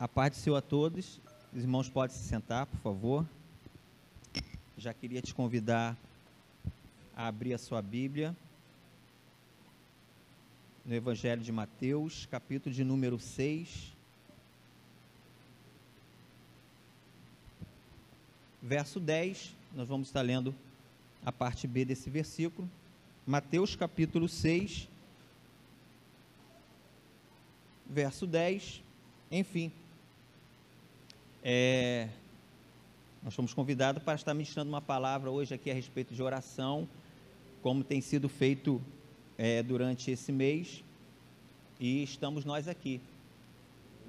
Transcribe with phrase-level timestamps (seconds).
[0.00, 1.20] A paz do Senhor a todos.
[1.52, 3.26] Os irmãos podem se sentar, por favor.
[4.76, 5.96] Já queria te convidar
[7.16, 8.36] a abrir a sua Bíblia
[10.84, 13.92] no Evangelho de Mateus, capítulo de número 6,
[18.62, 19.52] verso 10.
[19.74, 20.54] Nós vamos estar lendo
[21.26, 22.70] a parte B desse versículo.
[23.26, 24.88] Mateus, capítulo 6,
[27.84, 28.80] verso 10.
[29.30, 29.72] Enfim,
[31.50, 32.10] é,
[33.22, 36.86] nós fomos convidados para estar ministrando uma palavra hoje aqui a respeito de oração,
[37.62, 38.82] como tem sido feito
[39.38, 40.84] é, durante esse mês,
[41.80, 43.00] e estamos nós aqui.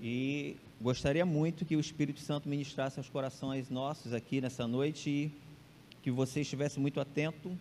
[0.01, 5.31] E gostaria muito que o Espírito Santo ministrasse aos corações nossos aqui nessa noite e
[6.01, 7.57] que você estivesse muito atento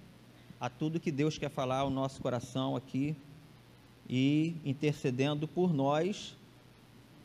[0.60, 3.14] a tudo que Deus quer falar ao nosso coração aqui
[4.10, 6.36] e intercedendo por nós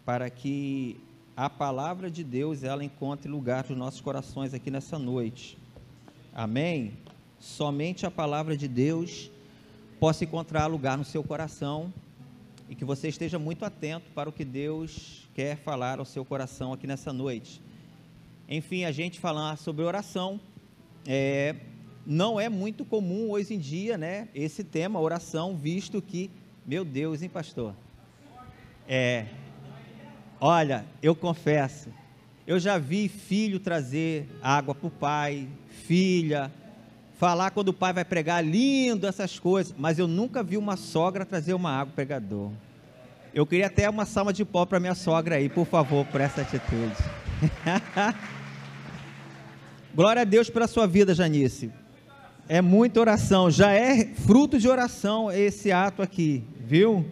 [0.05, 1.01] para que
[1.35, 5.57] a palavra de Deus ela encontre lugar nos nossos corações aqui nessa noite.
[6.33, 6.93] Amém?
[7.39, 9.31] Somente a palavra de Deus
[9.99, 11.91] possa encontrar lugar no seu coração
[12.69, 16.71] e que você esteja muito atento para o que Deus quer falar ao seu coração
[16.71, 17.59] aqui nessa noite.
[18.47, 20.39] Enfim, a gente falar sobre oração
[21.07, 21.55] é,
[22.05, 24.27] não é muito comum hoje em dia, né?
[24.35, 26.29] Esse tema, oração, visto que,
[26.65, 27.73] meu Deus, hein, pastor?
[28.87, 29.25] É,
[30.45, 31.87] Olha, eu confesso,
[32.45, 35.47] eu já vi filho trazer água para o pai,
[35.87, 36.51] filha,
[37.17, 41.25] falar quando o pai vai pregar, lindo essas coisas, mas eu nunca vi uma sogra
[41.25, 42.51] trazer uma água pregador.
[43.33, 46.41] Eu queria até uma salva de pó para minha sogra aí, por favor, por essa
[46.41, 46.97] atitude.
[49.95, 51.71] Glória a Deus pela sua vida, Janice.
[52.49, 57.09] É muita oração, já é fruto de oração esse ato aqui, viu?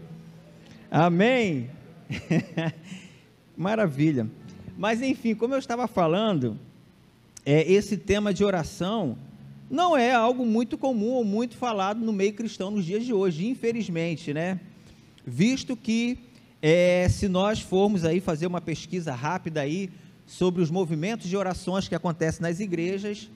[0.91, 1.69] Amém.
[3.57, 4.27] Maravilha.
[4.77, 6.57] Mas enfim, como eu estava falando,
[7.45, 9.17] é, esse tema de oração
[9.69, 13.47] não é algo muito comum ou muito falado no meio cristão nos dias de hoje,
[13.47, 14.59] infelizmente, né?
[15.25, 16.17] Visto que
[16.61, 19.89] é, se nós formos aí fazer uma pesquisa rápida aí
[20.25, 23.29] sobre os movimentos de orações que acontecem nas igrejas,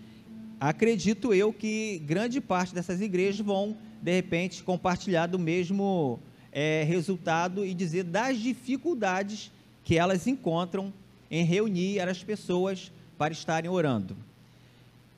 [0.60, 6.20] acredito eu que grande parte dessas igrejas vão de repente compartilhar do mesmo
[6.52, 9.52] é, resultado e dizer das dificuldades
[9.86, 10.92] que elas encontram
[11.30, 14.18] em reunir as pessoas para estarem orando.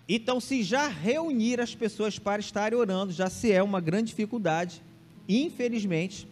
[0.07, 4.81] Então, se já reunir as pessoas para estarem orando já se é uma grande dificuldade,
[5.27, 6.27] infelizmente,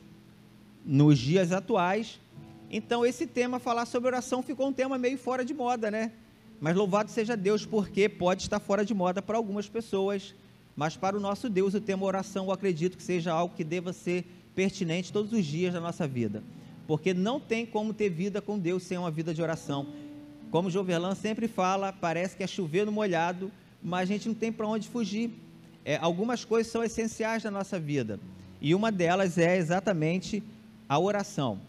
[0.85, 2.19] nos dias atuais,
[2.69, 6.11] então esse tema, falar sobre oração, ficou um tema meio fora de moda, né?
[6.59, 10.35] Mas louvado seja Deus, porque pode estar fora de moda para algumas pessoas,
[10.75, 13.93] mas para o nosso Deus, o tema oração, eu acredito que seja algo que deva
[13.93, 16.43] ser pertinente todos os dias da nossa vida
[16.87, 19.87] porque não tem como ter vida com Deus sem uma vida de oração.
[20.51, 23.51] Como Joverlan sempre fala, parece que é chover no molhado,
[23.81, 25.31] mas a gente não tem para onde fugir.
[25.83, 28.19] É, algumas coisas são essenciais na nossa vida,
[28.59, 30.41] e uma delas é exatamente
[30.89, 31.59] a oração.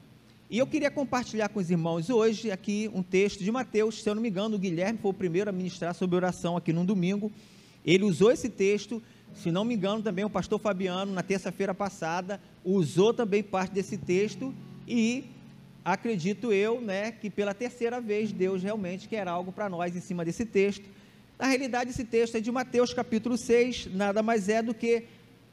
[0.48, 4.14] E eu queria compartilhar com os irmãos hoje aqui um texto de Mateus, se eu
[4.14, 7.32] não me engano, o Guilherme foi o primeiro a ministrar sobre oração aqui num domingo.
[7.84, 9.02] Ele usou esse texto,
[9.34, 13.98] se não me engano, também o pastor Fabiano, na terça-feira passada, usou também parte desse
[13.98, 14.54] texto
[14.86, 15.24] e
[15.84, 20.24] acredito eu, né, que pela terceira vez Deus realmente quer algo para nós em cima
[20.24, 20.84] desse texto.
[21.38, 25.04] Na realidade, esse texto é de Mateus capítulo 6, nada mais é do que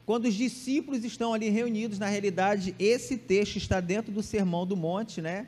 [0.06, 4.76] quando os discípulos estão ali reunidos, na realidade, esse texto está dentro do Sermão do
[4.76, 5.46] Monte, né?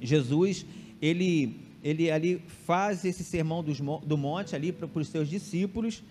[0.00, 0.66] Jesus,
[1.00, 6.02] ele, ele ali faz esse Sermão do Monte ali para, para os seus discípulos,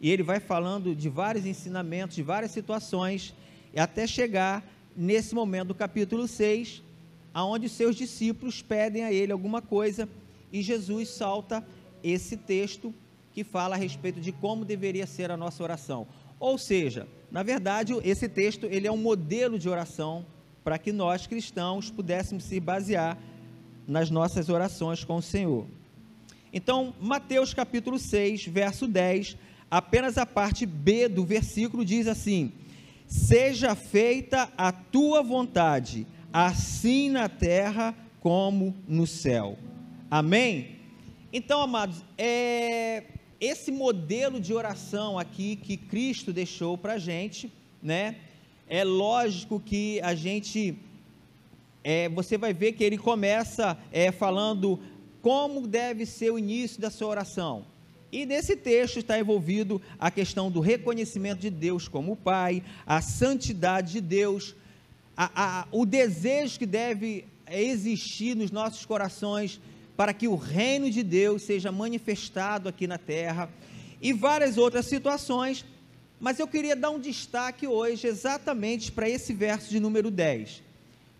[0.00, 3.34] e ele vai falando de vários ensinamentos, de várias situações,
[3.74, 4.64] até chegar
[5.00, 6.82] nesse momento do capítulo 6,
[7.32, 10.06] aonde seus discípulos pedem a ele alguma coisa
[10.52, 11.66] e Jesus salta
[12.04, 12.92] esse texto
[13.32, 16.06] que fala a respeito de como deveria ser a nossa oração.
[16.38, 20.26] Ou seja, na verdade, esse texto ele é um modelo de oração
[20.62, 23.16] para que nós cristãos pudéssemos se basear
[23.88, 25.66] nas nossas orações com o Senhor.
[26.52, 29.38] Então, Mateus capítulo 6, verso 10,
[29.70, 32.52] apenas a parte B do versículo diz assim:
[33.10, 39.58] Seja feita a tua vontade, assim na terra como no céu.
[40.08, 40.76] Amém?
[41.32, 43.02] Então, amados, é,
[43.40, 47.52] esse modelo de oração aqui que Cristo deixou para a gente,
[47.82, 48.14] né?
[48.68, 50.78] É lógico que a gente,
[51.82, 54.78] é, você vai ver que ele começa é, falando
[55.20, 57.64] como deve ser o início da sua oração.
[58.12, 63.92] E nesse texto está envolvido a questão do reconhecimento de Deus como Pai, a santidade
[63.92, 64.54] de Deus,
[65.16, 69.60] a, a, o desejo que deve existir nos nossos corações
[69.96, 73.48] para que o reino de Deus seja manifestado aqui na terra
[74.00, 75.64] e várias outras situações,
[76.18, 80.62] mas eu queria dar um destaque hoje exatamente para esse verso de número 10.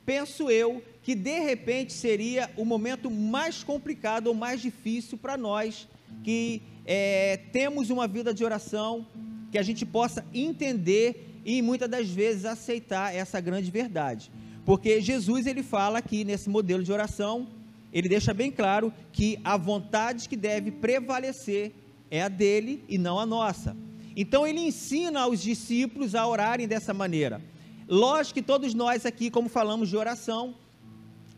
[0.04, 5.86] Penso eu que de repente seria o momento mais complicado ou mais difícil para nós
[6.22, 9.06] que é, temos uma vida de oração,
[9.50, 14.30] que a gente possa entender e muitas das vezes aceitar essa grande verdade.
[14.64, 17.48] Porque Jesus ele fala aqui nesse modelo de oração,
[17.92, 21.72] ele deixa bem claro que a vontade que deve prevalecer
[22.10, 23.76] é a dele e não a nossa.
[24.16, 27.40] Então ele ensina aos discípulos a orarem dessa maneira.
[27.88, 30.54] Lógico que todos nós aqui, como falamos de oração,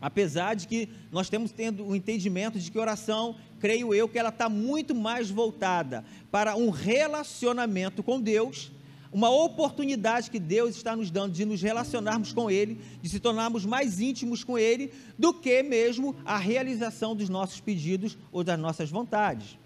[0.03, 4.27] apesar de que nós temos tendo o entendimento de que oração, creio eu, que ela
[4.27, 8.69] está muito mais voltada para um relacionamento com Deus
[9.13, 13.63] uma oportunidade que Deus está nos dando de nos relacionarmos com Ele, de se tornarmos
[13.63, 18.89] mais íntimos com Ele, do que mesmo a realização dos nossos pedidos ou das nossas
[18.89, 19.57] vontades.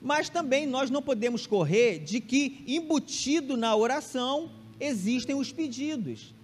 [0.00, 4.50] Mas também nós não podemos correr de que, embutido na oração,
[4.80, 6.34] existem os pedidos.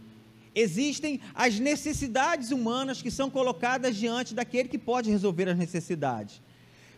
[0.54, 6.40] Existem as necessidades humanas que são colocadas diante daquele que pode resolver as necessidades.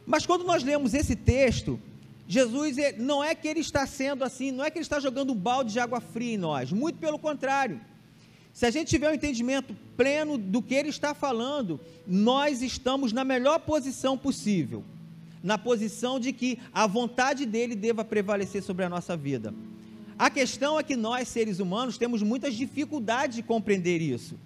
[0.07, 1.79] Mas quando nós lemos esse texto,
[2.27, 5.37] Jesus não é que ele está sendo assim, não é que ele está jogando um
[5.37, 7.81] balde de água fria em nós, muito pelo contrário.
[8.53, 13.25] Se a gente tiver um entendimento pleno do que ele está falando, nós estamos na
[13.25, 14.85] melhor posição possível,
[15.43, 19.53] na posição de que a vontade dele deva prevalecer sobre a nossa vida.
[20.19, 24.39] A questão é que nós, seres humanos, temos muitas dificuldades de compreender isso.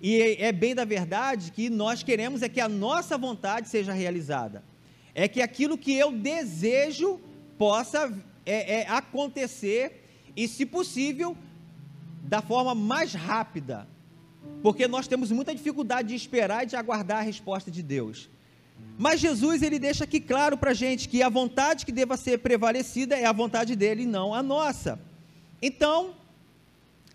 [0.00, 4.62] E é bem da verdade que nós queremos é que a nossa vontade seja realizada
[5.14, 7.20] é que aquilo que eu desejo
[7.58, 8.12] possa
[8.44, 10.04] é, é, acontecer
[10.36, 11.36] e, se possível,
[12.22, 13.86] da forma mais rápida,
[14.62, 18.30] porque nós temos muita dificuldade de esperar e de aguardar a resposta de Deus.
[18.98, 22.38] Mas Jesus ele deixa aqui claro para a gente que a vontade que deva ser
[22.38, 24.98] prevalecida é a vontade dele e não a nossa.
[25.62, 26.16] Então,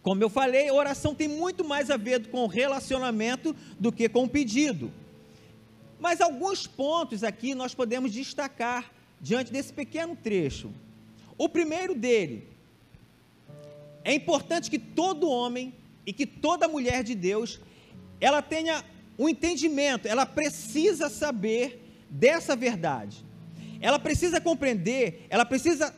[0.01, 4.89] como eu falei, oração tem muito mais a ver com relacionamento do que com pedido.
[5.99, 8.89] Mas alguns pontos aqui nós podemos destacar
[9.19, 10.71] diante desse pequeno trecho.
[11.37, 12.47] O primeiro dele,
[14.03, 15.73] é importante que todo homem
[16.05, 17.59] e que toda mulher de Deus,
[18.21, 18.85] ela tenha
[19.19, 23.25] um entendimento, ela precisa saber dessa verdade.
[23.81, 25.93] Ela precisa compreender, ela precisa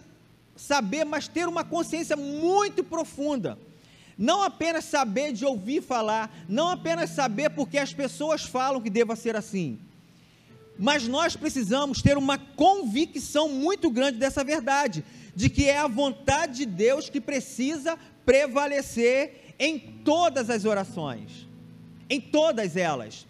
[0.60, 3.58] saber, mas ter uma consciência muito profunda.
[4.18, 9.16] Não apenas saber de ouvir falar, não apenas saber porque as pessoas falam que deva
[9.16, 9.80] ser assim,
[10.78, 16.58] mas nós precisamos ter uma convicção muito grande dessa verdade, de que é a vontade
[16.58, 21.48] de Deus que precisa prevalecer em todas as orações,
[22.10, 23.26] em todas elas.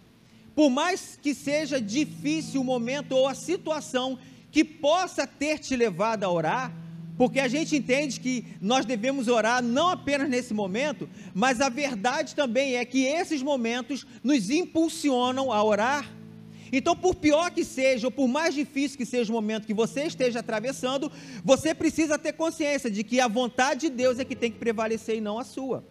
[0.55, 4.17] Por mais que seja difícil o momento ou a situação
[4.51, 6.73] que possa ter te levado a orar,
[7.19, 12.33] porque a gente entende que nós devemos orar não apenas nesse momento, mas a verdade
[12.33, 16.10] também é que esses momentos nos impulsionam a orar
[16.71, 20.04] então, por pior que seja, ou por mais difícil que seja o momento que você
[20.04, 21.12] esteja atravessando,
[21.44, 25.18] você precisa ter consciência de que a vontade de Deus é que tem que prevalecer
[25.18, 25.83] e não a sua.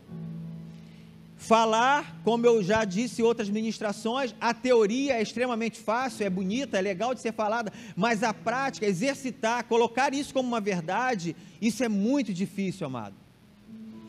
[1.39, 6.77] Falar, como eu já disse em outras ministrações, a teoria é extremamente fácil, é bonita,
[6.77, 11.85] é legal de ser falada, mas a prática, exercitar, colocar isso como uma verdade, isso
[11.85, 13.15] é muito difícil, amado.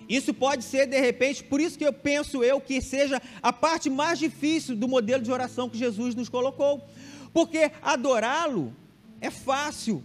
[0.10, 3.92] Isso pode ser, de repente, por isso que eu penso eu que seja a parte
[3.92, 6.84] mais difícil do modelo de oração que Jesus nos colocou.
[7.32, 8.74] Porque adorá-lo
[9.22, 10.04] é fácil.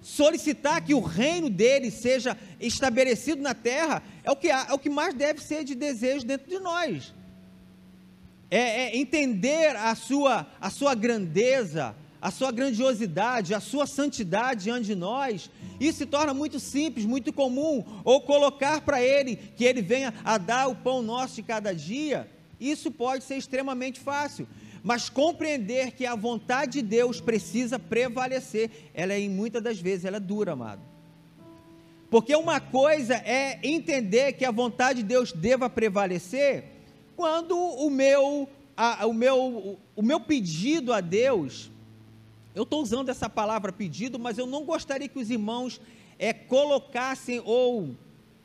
[0.00, 4.88] Solicitar que o reino dele seja estabelecido na terra é o que, é o que
[4.88, 7.12] mais deve ser de desejo dentro de nós.
[8.50, 14.86] É, é entender a sua, a sua grandeza, a sua grandiosidade, a sua santidade diante
[14.86, 19.80] de nós, isso se torna muito simples, muito comum, ou colocar para Ele que Ele
[19.82, 22.28] venha a dar o pão nosso de cada dia,
[22.60, 24.48] isso pode ser extremamente fácil,
[24.82, 30.04] mas compreender que a vontade de Deus precisa prevalecer, ela é, em muitas das vezes,
[30.04, 30.82] ela é dura, amado.
[32.10, 36.64] Porque uma coisa é entender que a vontade de Deus deva prevalecer
[37.16, 41.70] quando o meu, a, o meu, o meu pedido a Deus
[42.58, 45.80] eu estou usando essa palavra pedido, mas eu não gostaria que os irmãos
[46.18, 47.94] é, colocassem, ou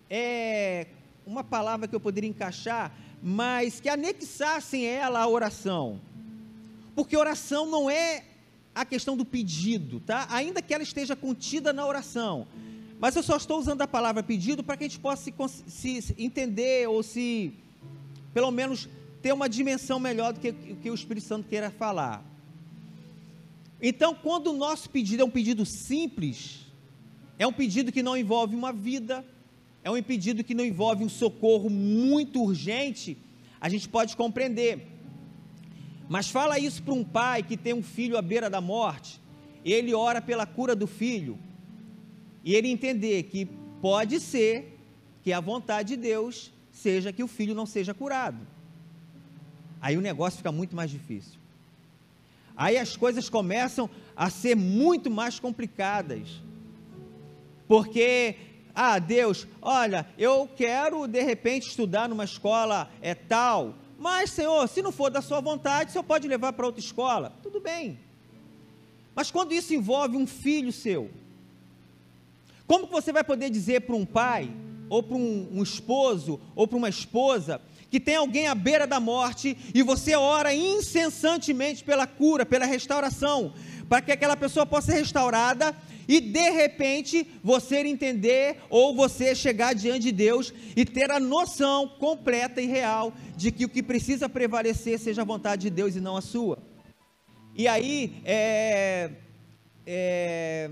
[0.08, 0.86] é,
[1.26, 2.92] uma palavra que eu poderia encaixar,
[3.24, 6.00] mas que anexassem ela à oração.
[6.96, 8.24] Porque oração não é
[8.74, 10.28] a questão do pedido, tá?
[10.30, 12.48] Ainda que ela esteja contida na oração.
[13.00, 15.32] Mas eu só estou usando a palavra pedido para que a gente possa
[15.68, 17.54] se, se entender ou se,
[18.34, 18.88] pelo menos,
[19.22, 22.24] ter uma dimensão melhor do que que o Espírito Santo queira falar.
[23.82, 26.66] Então, quando o nosso pedido é um pedido simples,
[27.38, 29.26] é um pedido que não envolve uma vida,
[29.84, 33.18] é um pedido que não envolve um socorro muito urgente,
[33.60, 34.88] a gente pode compreender.
[36.14, 39.20] Mas fala isso para um pai que tem um filho à beira da morte,
[39.66, 41.40] ele ora pela cura do filho,
[42.44, 43.48] e ele entender que
[43.82, 44.78] pode ser
[45.24, 48.38] que a vontade de Deus seja que o filho não seja curado.
[49.82, 51.40] Aí o negócio fica muito mais difícil.
[52.56, 56.44] Aí as coisas começam a ser muito mais complicadas.
[57.68, 58.36] Porque,
[58.76, 64.82] ah, Deus, olha, eu quero de repente estudar numa escola é tal, mas Senhor, se
[64.82, 67.34] não for da sua vontade, o Senhor pode levar para outra escola.
[67.42, 67.98] Tudo bem.
[69.16, 71.10] Mas quando isso envolve um filho seu,
[72.68, 74.52] como que você vai poder dizer para um pai,
[74.90, 79.00] ou para um, um esposo, ou para uma esposa, que tem alguém à beira da
[79.00, 83.54] morte e você ora incessantemente pela cura, pela restauração,
[83.88, 85.74] para que aquela pessoa possa ser restaurada
[86.08, 91.88] e de repente você entender ou você chegar diante de Deus e ter a noção
[91.88, 96.02] completa e real de que o que precisa prevalecer seja a vontade de Deus e
[96.02, 96.58] não a sua.
[97.56, 99.12] E aí, é,
[99.86, 100.72] é,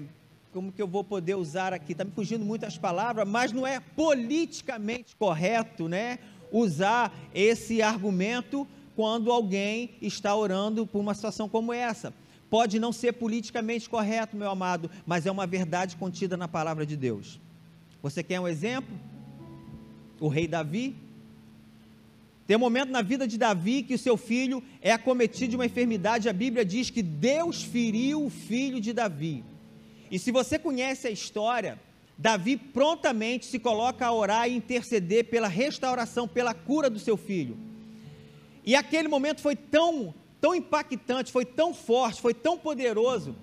[0.52, 1.92] como que eu vou poder usar aqui?
[1.92, 6.20] Está me fugindo muitas palavras, mas não é politicamente correto, né?
[6.52, 12.14] Usar esse argumento quando alguém está orando por uma situação como essa.
[12.52, 16.98] Pode não ser politicamente correto, meu amado, mas é uma verdade contida na palavra de
[16.98, 17.40] Deus.
[18.04, 18.94] Você quer um exemplo?
[20.20, 20.94] O rei Davi.
[22.46, 25.66] Tem um momento na vida de Davi que o seu filho é acometido de uma
[25.66, 26.28] enfermidade.
[26.28, 29.46] A Bíblia diz que Deus feriu o filho de Davi.
[30.12, 31.80] E se você conhece a história,
[32.18, 37.58] Davi prontamente se coloca a orar e interceder pela restauração, pela cura do seu filho.
[38.66, 43.36] E aquele momento foi tão, tão impactante, foi tão forte, foi tão poderoso,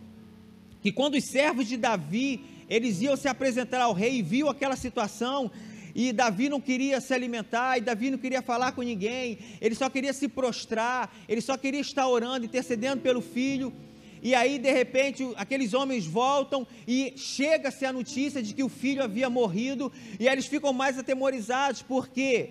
[0.83, 4.77] que quando os servos de Davi, eles iam se apresentar ao rei e viu aquela
[4.77, 5.51] situação,
[5.95, 9.89] e Davi não queria se alimentar, e Davi não queria falar com ninguém, ele só
[9.89, 13.73] queria se prostrar, ele só queria estar orando, intercedendo pelo filho,
[14.21, 19.03] e aí de repente aqueles homens voltam e chega-se a notícia de que o filho
[19.03, 22.51] havia morrido, e eles ficam mais atemorizados, porque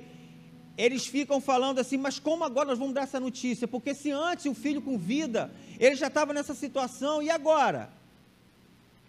[0.77, 3.67] eles ficam falando assim, mas como agora nós vamos dar essa notícia?
[3.67, 7.89] Porque se antes o filho com vida, ele já estava nessa situação, e agora?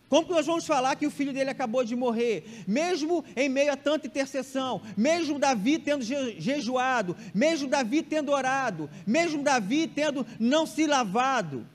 [0.09, 2.65] Como que nós vamos falar que o filho dele acabou de morrer?
[2.67, 9.43] Mesmo em meio a tanta intercessão, mesmo Davi tendo jejuado, mesmo Davi tendo orado, mesmo
[9.43, 11.67] Davi tendo não se lavado,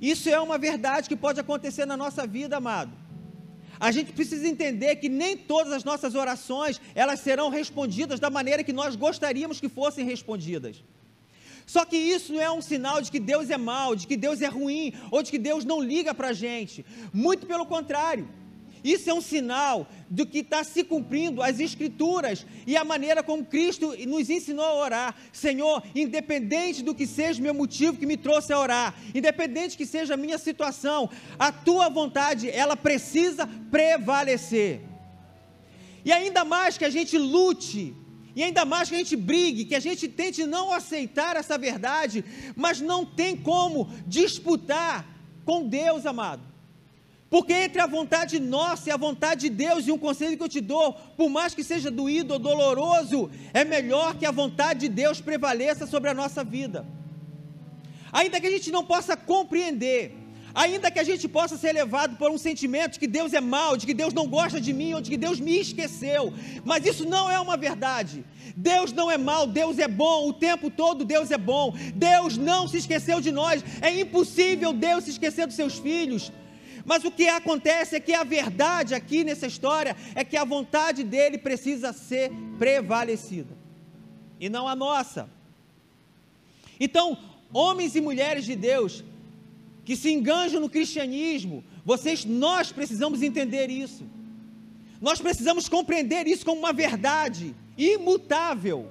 [0.00, 2.92] isso é uma verdade que pode acontecer na nossa vida, amado.
[3.80, 8.64] A gente precisa entender que nem todas as nossas orações, elas serão respondidas da maneira
[8.64, 10.82] que nós gostaríamos que fossem respondidas.
[11.66, 14.40] Só que isso não é um sinal de que Deus é mau, de que Deus
[14.40, 16.84] é ruim, ou de que Deus não liga para a gente.
[17.12, 18.26] Muito pelo contrário.
[18.82, 23.44] Isso é um sinal do que está se cumprindo as Escrituras e a maneira como
[23.44, 25.14] Cristo nos ensinou a orar.
[25.32, 30.14] Senhor, independente do que seja meu motivo que me trouxe a orar, independente que seja
[30.14, 34.80] a minha situação, a tua vontade, ela precisa prevalecer.
[36.04, 37.94] E ainda mais que a gente lute,
[38.34, 42.24] e ainda mais que a gente brigue, que a gente tente não aceitar essa verdade,
[42.54, 45.04] mas não tem como disputar
[45.44, 46.47] com Deus, amado.
[47.30, 50.48] Porque entre a vontade nossa e a vontade de Deus, e um conselho que eu
[50.48, 54.88] te dou, por mais que seja doído ou doloroso, é melhor que a vontade de
[54.88, 56.86] Deus prevaleça sobre a nossa vida.
[58.10, 60.16] Ainda que a gente não possa compreender,
[60.54, 63.76] ainda que a gente possa ser levado por um sentimento de que Deus é mau,
[63.76, 66.32] de que Deus não gosta de mim, ou de que Deus me esqueceu,
[66.64, 68.24] mas isso não é uma verdade.
[68.56, 71.74] Deus não é mau, Deus é bom, o tempo todo Deus é bom.
[71.94, 76.32] Deus não se esqueceu de nós, é impossível Deus se esquecer dos seus filhos.
[76.88, 81.04] Mas o que acontece é que a verdade aqui nessa história é que a vontade
[81.04, 83.54] dele precisa ser prevalecida
[84.40, 85.28] e não a nossa.
[86.80, 87.18] Então,
[87.52, 89.04] homens e mulheres de Deus
[89.84, 94.04] que se enganjam no cristianismo, vocês, nós precisamos entender isso.
[94.98, 98.90] Nós precisamos compreender isso como uma verdade imutável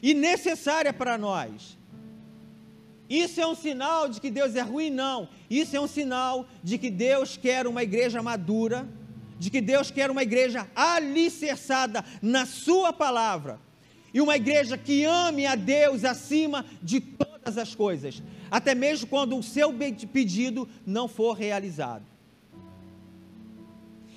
[0.00, 1.77] e necessária para nós.
[3.08, 4.90] Isso é um sinal de que Deus é ruim?
[4.90, 5.28] Não.
[5.48, 8.86] Isso é um sinal de que Deus quer uma igreja madura,
[9.38, 13.58] de que Deus quer uma igreja alicerçada na Sua palavra,
[14.12, 19.36] e uma igreja que ame a Deus acima de todas as coisas, até mesmo quando
[19.36, 19.72] o seu
[20.12, 22.04] pedido não for realizado.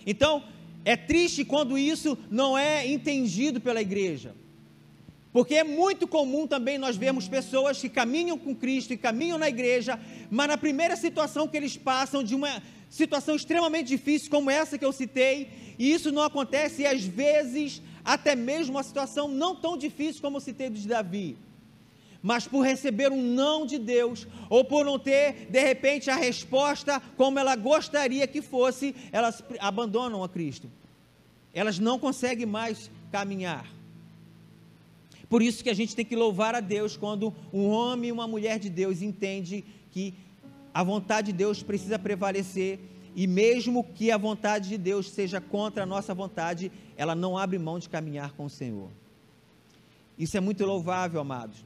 [0.06, 0.44] Então,
[0.84, 4.34] é triste quando isso não é entendido pela igreja.
[5.34, 9.48] Porque é muito comum também nós vermos pessoas que caminham com Cristo e caminham na
[9.48, 14.78] igreja, mas na primeira situação que eles passam, de uma situação extremamente difícil como essa
[14.78, 19.56] que eu citei, e isso não acontece, e às vezes até mesmo uma situação não
[19.56, 21.38] tão difícil como eu citei de Davi,
[22.22, 27.02] mas por receber um não de Deus, ou por não ter, de repente, a resposta
[27.16, 30.70] como ela gostaria que fosse, elas abandonam a Cristo.
[31.54, 33.81] Elas não conseguem mais caminhar.
[35.32, 38.28] Por isso que a gente tem que louvar a Deus quando um homem e uma
[38.28, 40.14] mulher de Deus entende que
[40.74, 42.82] a vontade de Deus precisa prevalecer
[43.16, 47.58] e mesmo que a vontade de Deus seja contra a nossa vontade, ela não abre
[47.58, 48.90] mão de caminhar com o Senhor.
[50.18, 51.66] Isso é muito louvável, amados,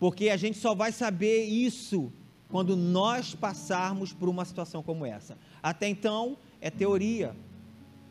[0.00, 2.12] porque a gente só vai saber isso
[2.48, 5.38] quando nós passarmos por uma situação como essa.
[5.62, 7.36] Até então, é teoria,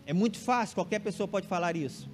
[0.06, 2.10] é muito fácil, qualquer pessoa pode falar isso.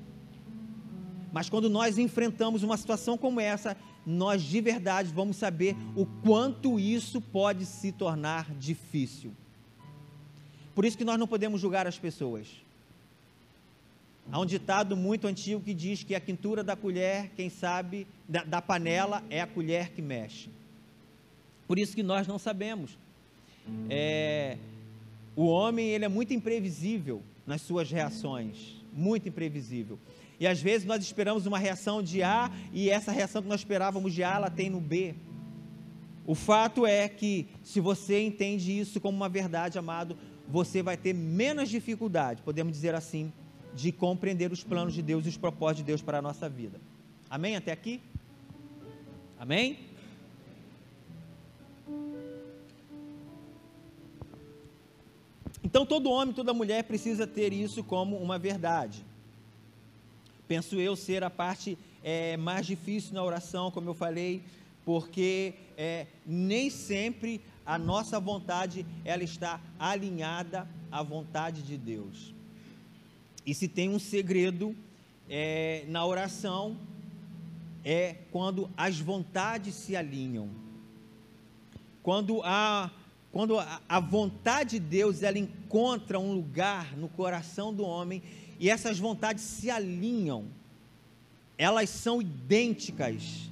[1.37, 6.79] Mas quando nós enfrentamos uma situação como essa, nós de verdade vamos saber o quanto
[6.79, 9.31] isso pode se tornar difícil.
[10.73, 12.47] Por isso que nós não podemos julgar as pessoas.
[14.31, 18.43] Há um ditado muito antigo que diz que a quintura da colher, quem sabe, da,
[18.43, 20.49] da panela é a colher que mexe.
[21.67, 22.97] Por isso que nós não sabemos.
[23.91, 24.57] É,
[25.35, 29.99] o homem ele é muito imprevisível nas suas reações, muito imprevisível.
[30.39, 34.13] E às vezes nós esperamos uma reação de A e essa reação que nós esperávamos
[34.13, 35.15] de A, ela tem no B.
[36.25, 40.17] O fato é que, se você entende isso como uma verdade, amado,
[40.47, 43.31] você vai ter menos dificuldade, podemos dizer assim,
[43.73, 46.79] de compreender os planos de Deus e os propósitos de Deus para a nossa vida.
[47.29, 47.55] Amém?
[47.55, 48.01] Até aqui?
[49.39, 49.79] Amém?
[55.63, 59.03] Então, todo homem, toda mulher precisa ter isso como uma verdade
[60.47, 64.41] penso eu ser a parte é, mais difícil na oração, como eu falei,
[64.85, 72.33] porque é, nem sempre a nossa vontade ela está alinhada à vontade de Deus.
[73.45, 74.75] E se tem um segredo
[75.29, 76.77] é, na oração
[77.83, 80.49] é quando as vontades se alinham.
[82.03, 82.91] Quando a
[83.31, 88.23] quando a, a vontade de Deus ela encontra um lugar no coração do homem
[88.59, 90.45] e essas vontades se alinham,
[91.57, 93.49] elas são idênticas.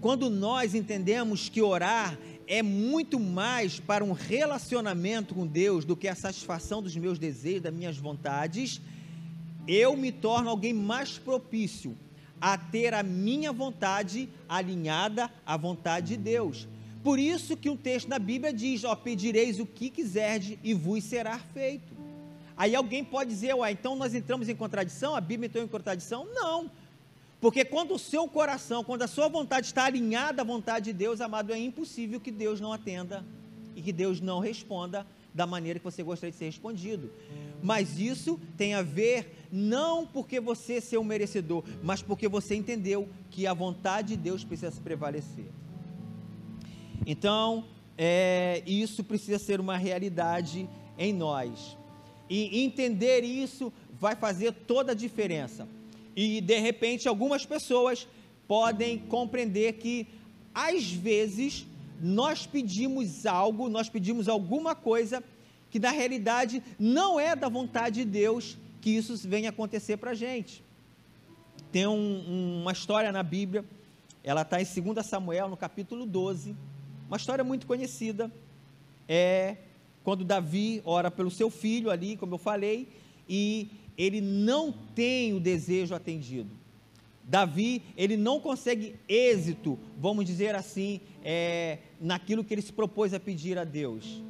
[0.00, 6.06] Quando nós entendemos que orar é muito mais para um relacionamento com Deus do que
[6.06, 8.80] a satisfação dos meus desejos, das minhas vontades,
[9.66, 11.96] eu me torno alguém mais propício
[12.40, 16.68] a ter a minha vontade alinhada à vontade de Deus.
[17.02, 21.04] Por isso que um texto da Bíblia diz: ó, pedireis o que quiserdes e vos
[21.04, 22.05] será feito.
[22.56, 25.14] Aí alguém pode dizer, ué, então nós entramos em contradição?
[25.14, 26.26] A Bíblia entrou em contradição?
[26.32, 26.70] Não.
[27.40, 31.20] Porque quando o seu coração, quando a sua vontade está alinhada à vontade de Deus,
[31.20, 33.24] amado, é impossível que Deus não atenda
[33.74, 37.10] e que Deus não responda da maneira que você gostaria de ser respondido.
[37.62, 43.06] Mas isso tem a ver não porque você ser um merecedor, mas porque você entendeu
[43.30, 45.46] que a vontade de Deus precisa se prevalecer.
[47.06, 47.64] Então,
[47.98, 51.76] é, isso precisa ser uma realidade em nós.
[52.28, 55.68] E entender isso vai fazer toda a diferença.
[56.14, 58.06] E de repente algumas pessoas
[58.48, 60.06] podem compreender que
[60.54, 61.66] às vezes
[62.00, 65.22] nós pedimos algo, nós pedimos alguma coisa
[65.70, 70.14] que na realidade não é da vontade de Deus que isso venha acontecer para a
[70.14, 70.62] gente.
[71.72, 73.64] Tem um, uma história na Bíblia,
[74.22, 76.56] ela está em 2 Samuel, no capítulo 12,
[77.08, 78.30] uma história muito conhecida,
[79.08, 79.56] é
[80.06, 82.86] quando Davi ora pelo seu filho ali, como eu falei,
[83.28, 86.48] e ele não tem o desejo atendido.
[87.24, 93.18] Davi, ele não consegue êxito, vamos dizer assim, é, naquilo que ele se propôs a
[93.18, 94.22] pedir a Deus.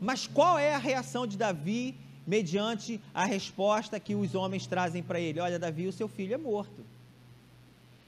[0.00, 1.94] Mas qual é a reação de Davi
[2.26, 5.38] mediante a resposta que os homens trazem para ele?
[5.38, 6.84] Olha, Davi, o seu filho é morto.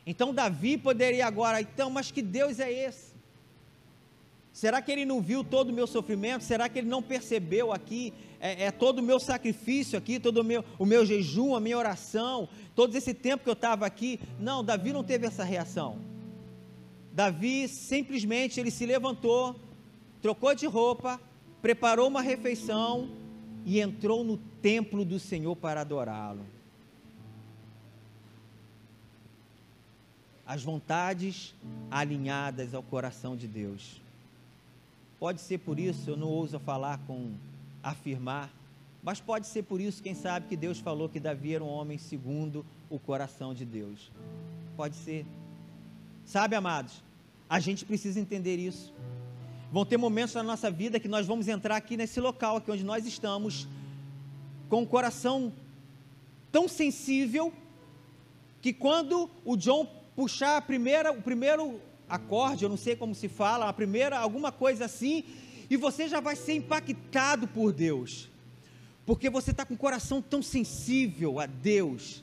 [0.04, 3.11] Então Davi poderia agora, então, mas que Deus é esse?
[4.52, 6.44] Será que ele não viu todo o meu sofrimento?
[6.44, 10.44] Será que ele não percebeu aqui é, é todo o meu sacrifício aqui, todo o
[10.44, 14.18] meu, o meu jejum, a minha oração, todo esse tempo que eu estava aqui?
[14.38, 15.96] Não, Davi não teve essa reação.
[17.12, 19.54] Davi simplesmente ele se levantou,
[20.20, 21.20] trocou de roupa,
[21.62, 23.08] preparou uma refeição
[23.64, 26.44] e entrou no templo do Senhor para adorá-lo.
[30.44, 31.54] As vontades
[31.90, 34.01] alinhadas ao coração de Deus.
[35.22, 37.34] Pode ser por isso, eu não ouso falar com
[37.80, 38.50] afirmar,
[39.04, 41.96] mas pode ser por isso, quem sabe, que Deus falou que Davi era um homem
[41.96, 44.10] segundo o coração de Deus.
[44.76, 45.24] Pode ser.
[46.24, 47.04] Sabe, amados,
[47.48, 48.92] a gente precisa entender isso.
[49.70, 52.82] Vão ter momentos na nossa vida que nós vamos entrar aqui nesse local, aqui onde
[52.82, 53.68] nós estamos,
[54.68, 55.52] com o coração
[56.50, 57.52] tão sensível,
[58.60, 61.80] que quando o John puxar primeira, o primeiro
[62.12, 65.24] acorde, eu não sei como se fala, a primeira, alguma coisa assim,
[65.70, 68.28] e você já vai ser impactado por Deus,
[69.06, 72.22] porque você está com o coração tão sensível a Deus,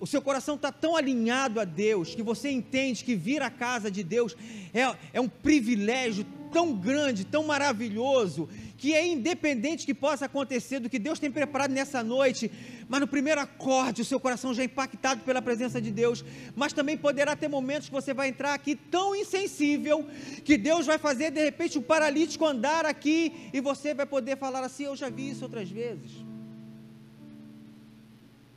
[0.00, 3.90] o seu coração está tão alinhado a Deus, que você entende que vir à casa
[3.90, 4.36] de Deus
[4.72, 10.90] é, é um privilégio tão grande, tão maravilhoso, que é independente que possa acontecer do
[10.90, 12.50] que Deus tem preparado nessa noite,
[12.88, 16.72] mas no primeiro acorde o seu coração já é impactado pela presença de Deus, mas
[16.72, 20.06] também poderá ter momentos que você vai entrar aqui tão insensível
[20.44, 24.62] que Deus vai fazer de repente o paralítico andar aqui e você vai poder falar
[24.64, 26.10] assim: Eu já vi isso outras vezes.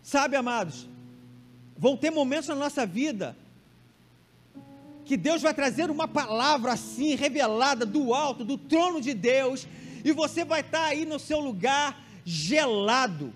[0.01, 0.88] Sabe, amados,
[1.77, 3.36] vão ter momentos na nossa vida
[5.05, 9.67] que Deus vai trazer uma palavra assim, revelada do alto, do trono de Deus,
[10.03, 13.31] e você vai estar aí no seu lugar gelado,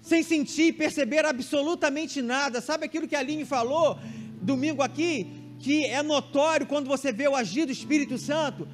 [0.00, 2.60] sem sentir e perceber absolutamente nada.
[2.60, 3.98] Sabe aquilo que a Aline falou
[4.40, 5.26] domingo aqui?
[5.60, 8.66] Que é notório quando você vê o agir do Espírito Santo,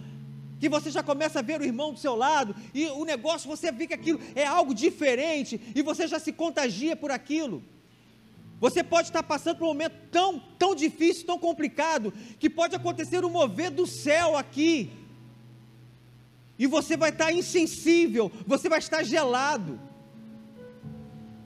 [0.61, 3.73] que você já começa a ver o irmão do seu lado, e o negócio, você
[3.73, 7.63] vê que aquilo é algo diferente, e você já se contagia por aquilo.
[8.61, 13.25] Você pode estar passando por um momento tão, tão difícil, tão complicado, que pode acontecer
[13.25, 14.93] um mover do céu aqui
[16.59, 19.81] e você vai estar insensível, você vai estar gelado.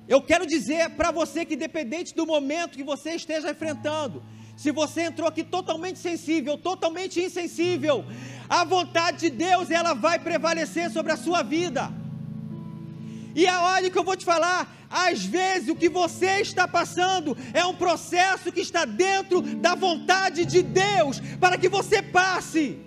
[0.08, 4.24] Eu quero dizer para você que, independente do momento que você esteja enfrentando,
[4.56, 8.04] se você entrou aqui totalmente sensível, totalmente insensível,
[8.48, 11.92] a vontade de Deus ela vai prevalecer sobre a sua vida.
[13.34, 17.36] E a hora que eu vou te falar, às vezes o que você está passando
[17.52, 22.78] é um processo que está dentro da vontade de Deus para que você passe.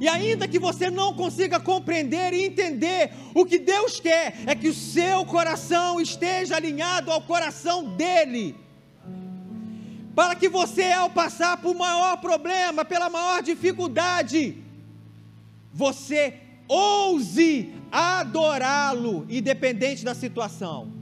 [0.00, 4.68] E ainda que você não consiga compreender e entender, o que Deus quer é que
[4.68, 8.56] o seu coração esteja alinhado ao coração dele.
[10.14, 14.56] Para que você, ao passar por maior problema, pela maior dificuldade,
[15.72, 16.34] você
[16.72, 20.92] ouse adorá-lo, independente da situação.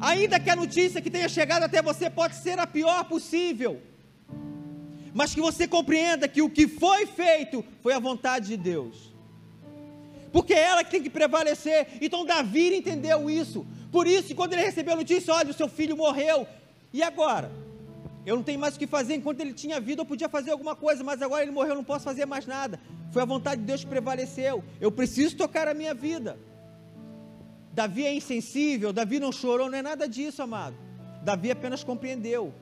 [0.00, 3.80] Ainda que a notícia que tenha chegado até você pode ser a pior possível
[5.14, 9.12] mas que você compreenda que o que foi feito foi a vontade de Deus.
[10.32, 11.86] Porque é ela que tem que prevalecer.
[12.00, 13.66] Então Davi entendeu isso.
[13.90, 16.46] Por isso, quando ele recebeu a notícia, olha, o seu filho morreu.
[16.92, 17.52] E agora?
[18.24, 19.14] Eu não tenho mais o que fazer.
[19.14, 21.84] Enquanto ele tinha vida, eu podia fazer alguma coisa, mas agora ele morreu, eu não
[21.84, 22.80] posso fazer mais nada.
[23.10, 24.62] Foi a vontade de Deus que prevaleceu.
[24.80, 26.38] Eu preciso tocar a minha vida.
[27.72, 30.76] Davi é insensível, Davi não chorou, não é nada disso, amado.
[31.22, 32.52] Davi apenas compreendeu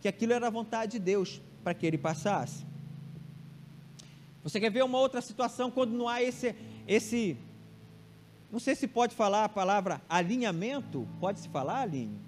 [0.00, 2.64] que aquilo era a vontade de Deus para que ele passasse.
[4.42, 6.54] Você quer ver uma outra situação quando não há esse,
[6.86, 7.38] esse,
[8.52, 12.20] não sei se pode falar a palavra alinhamento, pode se falar, Aline?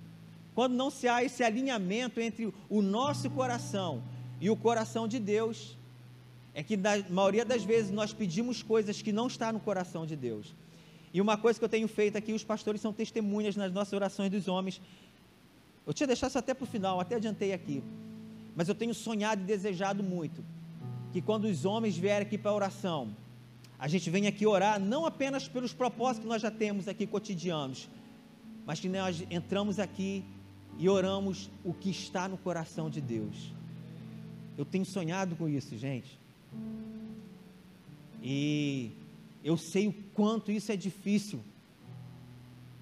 [0.57, 4.03] Quando não se há esse alinhamento entre o nosso coração
[4.40, 5.77] e o coração de Deus,
[6.55, 10.16] é que na maioria das vezes nós pedimos coisas que não estão no coração de
[10.16, 10.55] Deus.
[11.12, 14.31] E uma coisa que eu tenho feito aqui, os pastores são testemunhas nas nossas orações
[14.31, 14.81] dos homens.
[15.87, 17.85] Eu tinha deixado isso até para o final, até adiantei aqui.
[18.55, 20.42] Mas eu tenho sonhado e desejado muito
[21.12, 23.14] que quando os homens vierem aqui para a oração,
[23.79, 27.90] a gente venha aqui orar não apenas pelos propósitos que nós já temos aqui cotidianos,
[28.64, 30.25] mas que nós entramos aqui
[30.79, 33.53] e oramos o que está no coração de Deus.
[34.57, 36.19] Eu tenho sonhado com isso, gente.
[38.23, 38.91] E
[39.45, 41.41] eu sei o quanto isso é difícil.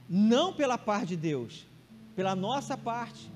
[0.09, 1.67] Não pela parte de Deus,
[2.15, 3.35] pela nossa parte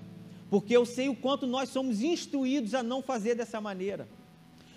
[0.51, 4.09] porque eu sei o quanto nós somos instruídos a não fazer dessa maneira.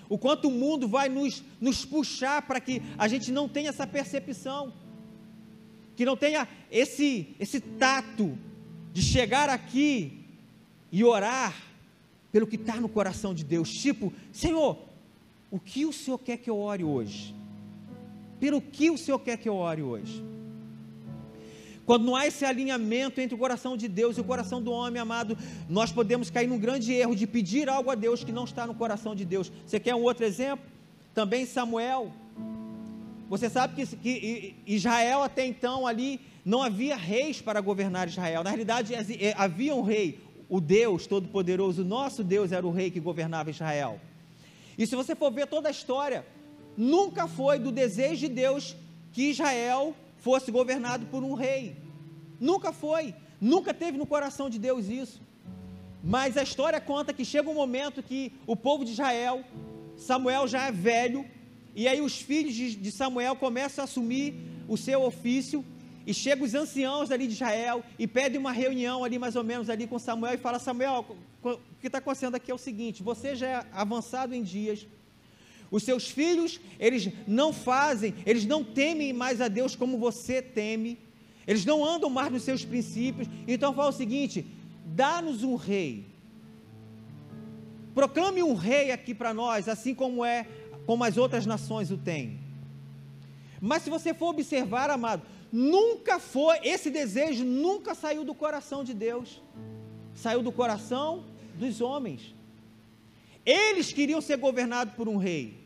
[0.10, 3.88] O quanto o mundo vai nos, nos puxar para que a gente não tenha essa
[3.88, 4.74] percepção,
[5.96, 8.38] que não tenha esse, esse tato
[8.94, 10.26] de chegar aqui
[10.92, 11.56] e orar
[12.32, 13.72] pelo que está no coração de Deus.
[13.72, 14.78] Tipo, Senhor,
[15.50, 17.36] o que o Senhor quer que eu ore hoje?
[18.40, 20.24] Pelo que o Senhor quer que eu ore hoje?
[21.86, 25.02] Quando não há esse alinhamento entre o coração de Deus e o coração do homem,
[25.02, 28.66] amado, nós podemos cair num grande erro de pedir algo a Deus que não está
[28.66, 29.52] no coração de Deus.
[29.66, 30.66] Você quer um outro exemplo?
[31.14, 32.14] Também Samuel.
[33.30, 38.44] Você sabe que, que Israel até então ali não havia reis para governar Israel.
[38.44, 43.00] Na realidade, é, havia um rei, o Deus Todo-Poderoso, nosso Deus era o rei que
[43.00, 44.00] governava Israel.
[44.78, 46.26] E se você for ver toda a história,
[46.76, 48.76] nunca foi do desejo de Deus
[49.14, 51.76] que Israel fosse governado por um rei.
[52.40, 55.22] Nunca foi, nunca teve no coração de Deus isso.
[56.04, 59.44] Mas a história conta que chega um momento que o povo de Israel,
[59.96, 61.26] Samuel já é velho,
[61.76, 64.34] e aí os filhos de Samuel começam a assumir
[64.68, 65.64] o seu ofício,
[66.06, 69.70] e chegam os anciãos ali de Israel e pedem uma reunião ali mais ou menos
[69.70, 71.06] ali com Samuel e fala, Samuel,
[71.44, 74.88] o que está acontecendo aqui é o seguinte, você já é avançado em dias,
[75.70, 80.98] os seus filhos, eles não fazem, eles não temem mais a Deus como você teme,
[81.48, 84.46] eles não andam mais nos seus princípios, então fala o seguinte,
[84.86, 86.06] dá-nos um rei,
[87.94, 90.48] proclame um rei aqui para nós, assim como é,
[90.86, 92.40] como as outras nações o têm,
[93.62, 98.94] mas se você for observar, amado, nunca foi, esse desejo nunca saiu do coração de
[98.94, 99.42] Deus,
[100.14, 102.34] saiu do coração dos homens.
[103.46, 105.62] Eles queriam ser governados por um rei.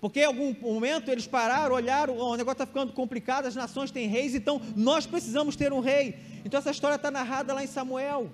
[0.00, 3.90] Porque em algum momento eles pararam, olharam, oh, o negócio está ficando complicado, as nações
[3.90, 6.18] têm reis, então nós precisamos ter um rei.
[6.44, 8.28] Então essa história está narrada lá em Samuel.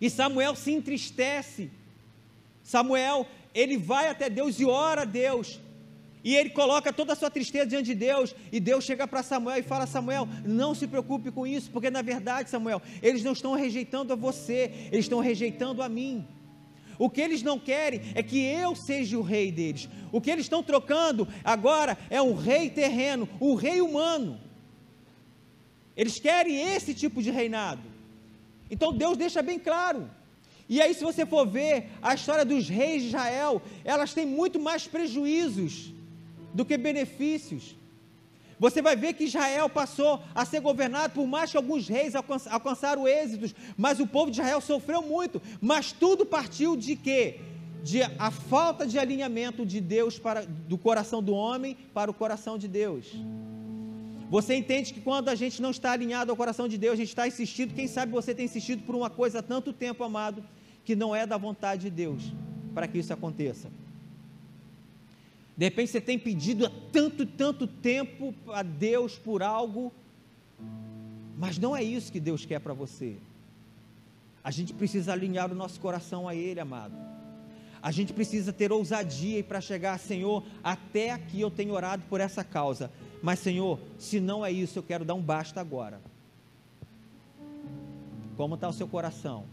[0.00, 1.70] E Samuel se entristece.
[2.64, 5.60] Samuel, ele vai até Deus e ora a Deus.
[6.22, 9.58] E ele coloca toda a sua tristeza diante de Deus, e Deus chega para Samuel
[9.58, 13.54] e fala: Samuel, não se preocupe com isso, porque na verdade, Samuel, eles não estão
[13.54, 16.26] rejeitando a você, eles estão rejeitando a mim.
[16.98, 19.88] O que eles não querem é que eu seja o rei deles.
[20.12, 24.38] O que eles estão trocando agora é um rei terreno, um rei humano.
[25.96, 27.80] Eles querem esse tipo de reinado.
[28.70, 30.10] Então Deus deixa bem claro.
[30.68, 34.60] E aí, se você for ver a história dos reis de Israel, elas têm muito
[34.60, 35.92] mais prejuízos
[36.52, 37.76] do que benefícios.
[38.58, 43.08] Você vai ver que Israel passou a ser governado por mais que alguns reis alcançaram
[43.08, 45.40] êxitos, mas o povo de Israel sofreu muito.
[45.60, 47.40] Mas tudo partiu de quê?
[47.82, 52.58] De a falta de alinhamento de Deus para do coração do homem para o coração
[52.58, 53.06] de Deus.
[54.28, 57.08] Você entende que quando a gente não está alinhado ao coração de Deus, a gente
[57.08, 60.44] está insistindo, quem sabe você tem insistido por uma coisa há tanto tempo, amado,
[60.84, 62.22] que não é da vontade de Deus
[62.74, 63.68] para que isso aconteça.
[65.60, 69.92] De repente você tem pedido há tanto, tanto tempo a Deus por algo,
[71.36, 73.18] mas não é isso que Deus quer para você.
[74.42, 76.94] A gente precisa alinhar o nosso coração a Ele, amado.
[77.82, 82.42] A gente precisa ter ousadia para chegar, Senhor, até aqui eu tenho orado por essa
[82.42, 82.90] causa,
[83.22, 86.00] mas Senhor, se não é isso, eu quero dar um basta agora.
[88.34, 89.44] Como está o seu coração?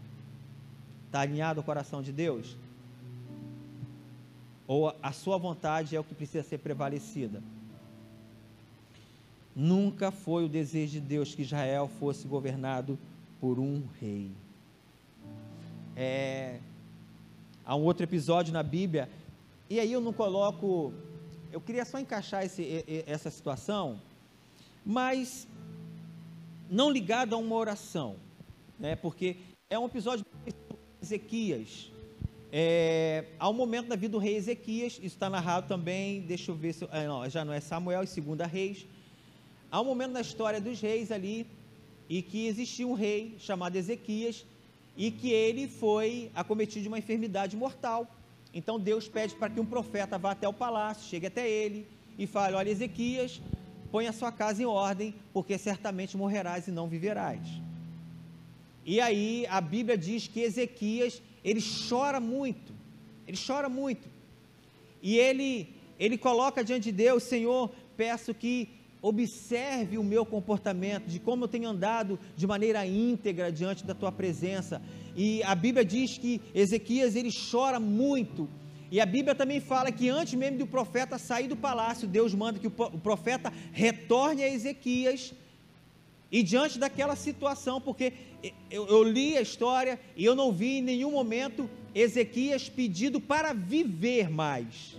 [1.04, 2.56] Está alinhado ao coração de Deus?
[4.68, 7.42] Ou a sua vontade é o que precisa ser prevalecida.
[9.56, 12.98] Nunca foi o desejo de Deus que Israel fosse governado
[13.40, 14.30] por um rei.
[15.96, 16.60] É,
[17.64, 19.08] há um outro episódio na Bíblia,
[19.70, 20.92] e aí eu não coloco,
[21.50, 23.98] eu queria só encaixar esse, essa situação,
[24.84, 25.48] mas
[26.70, 28.16] não ligado a uma oração,
[28.78, 29.38] né, porque
[29.70, 30.54] é um episódio de
[31.02, 31.90] Ezequias,
[32.50, 36.54] é, há um momento da vida do rei Ezequias, isso está narrado também, deixa eu
[36.54, 36.88] ver se.
[36.90, 38.86] É, não, já não é Samuel, é segunda reis.
[39.70, 41.46] Há um momento na história dos reis ali,
[42.08, 44.46] e que existia um rei chamado Ezequias,
[44.96, 48.06] e que ele foi acometido de uma enfermidade mortal.
[48.54, 51.86] Então Deus pede para que um profeta vá até o palácio, chegue até ele
[52.18, 53.42] e fale: Olha, Ezequias,
[53.92, 57.46] põe a sua casa em ordem, porque certamente morrerás e não viverás.
[58.86, 62.72] E aí a Bíblia diz que Ezequias ele chora muito,
[63.26, 64.08] ele chora muito.
[65.02, 68.68] E ele, ele coloca diante de Deus, Senhor, peço que
[69.00, 74.10] observe o meu comportamento, de como eu tenho andado de maneira íntegra diante da tua
[74.10, 74.82] presença.
[75.16, 78.48] E a Bíblia diz que Ezequias ele chora muito.
[78.90, 82.58] E a Bíblia também fala que antes mesmo do profeta sair do palácio, Deus manda
[82.58, 85.32] que o profeta retorne a Ezequias
[86.30, 88.12] e diante daquela situação, porque
[88.70, 93.52] eu, eu, li a história e eu não vi em nenhum momento Ezequias pedido para
[93.52, 94.96] viver mais.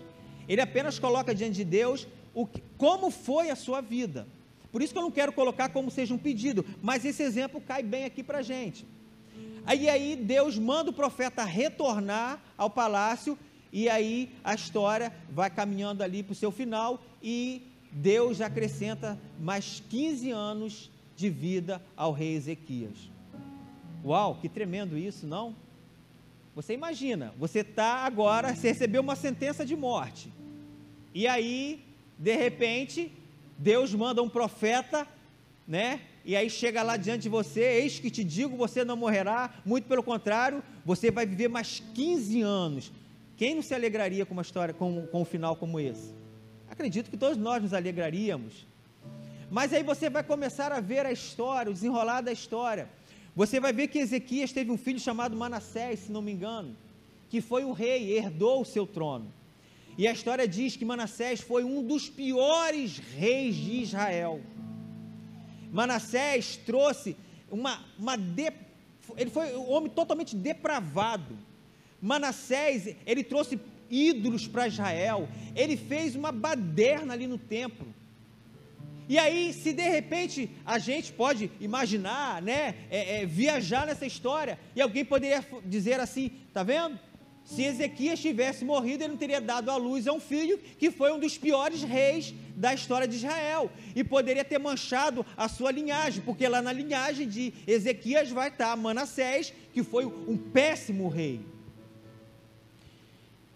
[0.48, 4.28] Ele apenas coloca diante de Deus o, como foi a sua vida.
[4.72, 7.84] Por isso que eu não quero colocar como seja um pedido, mas esse exemplo cai
[7.84, 8.86] bem aqui para a gente.
[9.66, 13.38] Aí, aí Deus manda o profeta retornar ao palácio
[13.72, 17.62] e aí a história vai caminhando ali para o seu final e
[17.92, 20.90] Deus acrescenta mais 15 anos
[21.20, 23.12] de vida ao rei Ezequias.
[24.06, 25.54] Uau, que tremendo isso, não?
[26.56, 30.32] Você imagina, você está agora, você recebeu uma sentença de morte,
[31.14, 31.84] e aí,
[32.18, 33.12] de repente,
[33.58, 35.06] Deus manda um profeta,
[35.68, 36.02] né?
[36.24, 39.88] E aí chega lá diante de você, eis que te digo, você não morrerá, muito
[39.88, 42.92] pelo contrário, você vai viver mais 15 anos.
[43.36, 46.14] Quem não se alegraria com uma história, com, com um final como esse?
[46.70, 48.66] Acredito que todos nós nos alegraríamos.
[49.52, 52.88] Mas aí você vai começar a ver a história, o desenrolar da história.
[53.36, 56.76] Você vai ver que Ezequias teve um filho chamado Manassés, se não me engano,
[57.30, 59.32] que foi o rei, herdou o seu trono.
[59.98, 64.42] E a história diz que Manassés foi um dos piores reis de Israel.
[65.72, 67.18] Manassés trouxe
[67.52, 68.52] uma, uma de,
[69.18, 71.38] ele foi um homem totalmente depravado.
[72.02, 73.60] Manassés, ele trouxe
[73.90, 77.88] ídolos para Israel, ele fez uma baderna ali no templo.
[79.10, 84.60] E aí, se de repente a gente pode imaginar, né, é, é, viajar nessa história,
[84.76, 87.00] e alguém poderia dizer assim: tá vendo?
[87.44, 91.12] Se Ezequias tivesse morrido, ele não teria dado à luz a um filho que foi
[91.12, 96.22] um dos piores reis da história de Israel e poderia ter manchado a sua linhagem,
[96.24, 101.42] porque lá na linhagem de Ezequias vai estar Manassés, que foi um péssimo rei.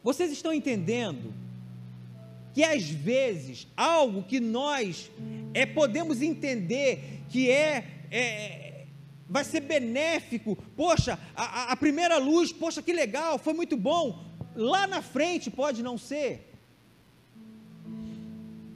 [0.03, 1.31] Vocês estão entendendo
[2.53, 5.09] que às vezes algo que nós
[5.53, 8.85] é, podemos entender que é, é
[9.27, 10.55] vai ser benéfico.
[10.75, 14.23] Poxa, a, a primeira luz, poxa, que legal, foi muito bom.
[14.55, 16.53] Lá na frente pode não ser.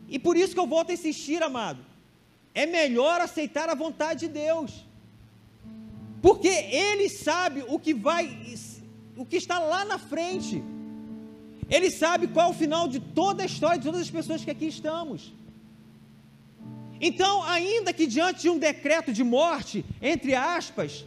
[0.09, 1.85] E por isso que eu volto a insistir, amado.
[2.55, 4.83] É melhor aceitar a vontade de Deus.
[6.21, 8.25] Porque ele sabe o que vai
[9.15, 10.63] o que está lá na frente.
[11.69, 14.51] Ele sabe qual é o final de toda a história de todas as pessoas que
[14.51, 15.33] aqui estamos.
[16.99, 21.05] Então, ainda que diante de um decreto de morte, entre aspas,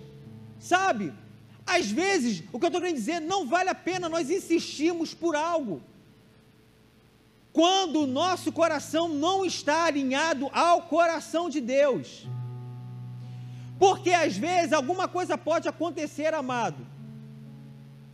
[0.59, 1.13] sabe,
[1.67, 5.35] às vezes, o que eu estou querendo dizer, não vale a pena nós insistirmos por
[5.35, 5.83] algo.
[7.53, 12.27] Quando o nosso coração não está alinhado ao coração de Deus.
[13.79, 16.87] Porque às vezes alguma coisa pode acontecer, amado.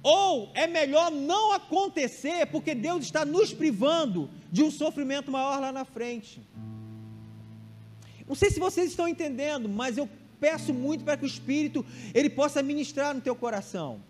[0.09, 5.73] Ou é melhor não acontecer, porque Deus está nos privando de um sofrimento maior lá
[5.73, 6.41] na frente.
[8.25, 12.31] Não sei se vocês estão entendendo, mas eu peço muito para que o Espírito ele
[12.31, 14.01] possa ministrar no teu coração,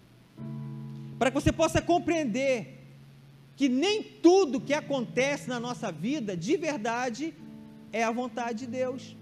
[1.18, 2.78] para que você possa compreender
[3.56, 7.32] que nem tudo que acontece na nossa vida, de verdade,
[7.90, 9.16] é a vontade de Deus.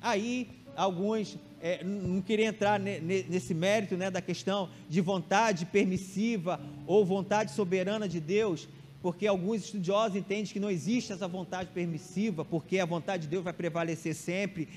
[0.00, 7.04] Aí alguns é, não queriam entrar nesse mérito né, da questão de vontade permissiva ou
[7.04, 8.68] vontade soberana de Deus,
[9.02, 13.44] porque alguns estudiosos entendem que não existe essa vontade permissiva, porque a vontade de Deus
[13.44, 14.68] vai prevalecer sempre.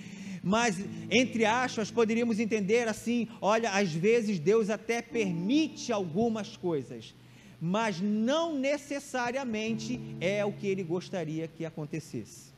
[0.43, 0.77] Mas,
[1.11, 7.13] entre aspas, poderíamos entender assim: olha, às vezes Deus até permite algumas coisas,
[7.59, 12.53] mas não necessariamente é o que ele gostaria que acontecesse.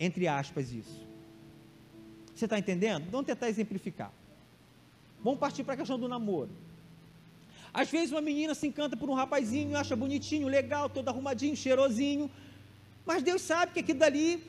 [0.00, 1.11] Entre aspas, isso.
[2.34, 3.10] Você está entendendo?
[3.10, 4.12] Vamos tentar exemplificar.
[5.22, 6.50] Vamos partir para a questão do namoro.
[7.72, 12.30] Às vezes uma menina se encanta por um rapazinho, acha bonitinho, legal, todo arrumadinho, cheirosinho,
[13.06, 14.44] mas Deus sabe que aquilo dali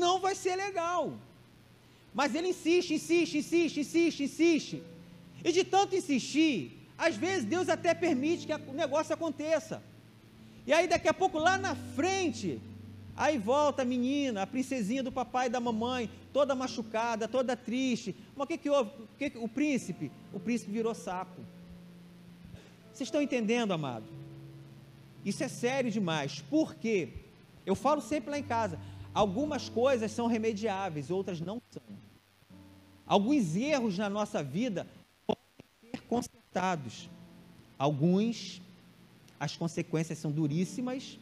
[0.00, 1.12] não vai ser legal.
[2.14, 4.82] Mas ele insiste, insiste, insiste, insiste, insiste.
[5.44, 6.56] E de tanto insistir,
[6.96, 9.82] às vezes Deus até permite que o negócio aconteça.
[10.66, 12.60] E aí daqui a pouco lá na frente,
[13.18, 18.14] aí volta a menina, a princesinha do papai e da mamãe, toda machucada, toda triste.
[18.36, 18.90] Mas o que que houve?
[18.90, 21.42] O, que que, o príncipe, o príncipe virou sapo.
[22.92, 24.04] Vocês estão entendendo, amado?
[25.24, 26.40] Isso é sério demais.
[26.48, 27.08] Por quê?
[27.66, 28.78] Eu falo sempre lá em casa:
[29.12, 31.82] algumas coisas são remediáveis, outras não são.
[33.04, 34.86] Alguns erros na nossa vida
[35.26, 37.10] podem ser consertados.
[37.76, 38.62] Alguns,
[39.40, 41.18] as consequências são duríssimas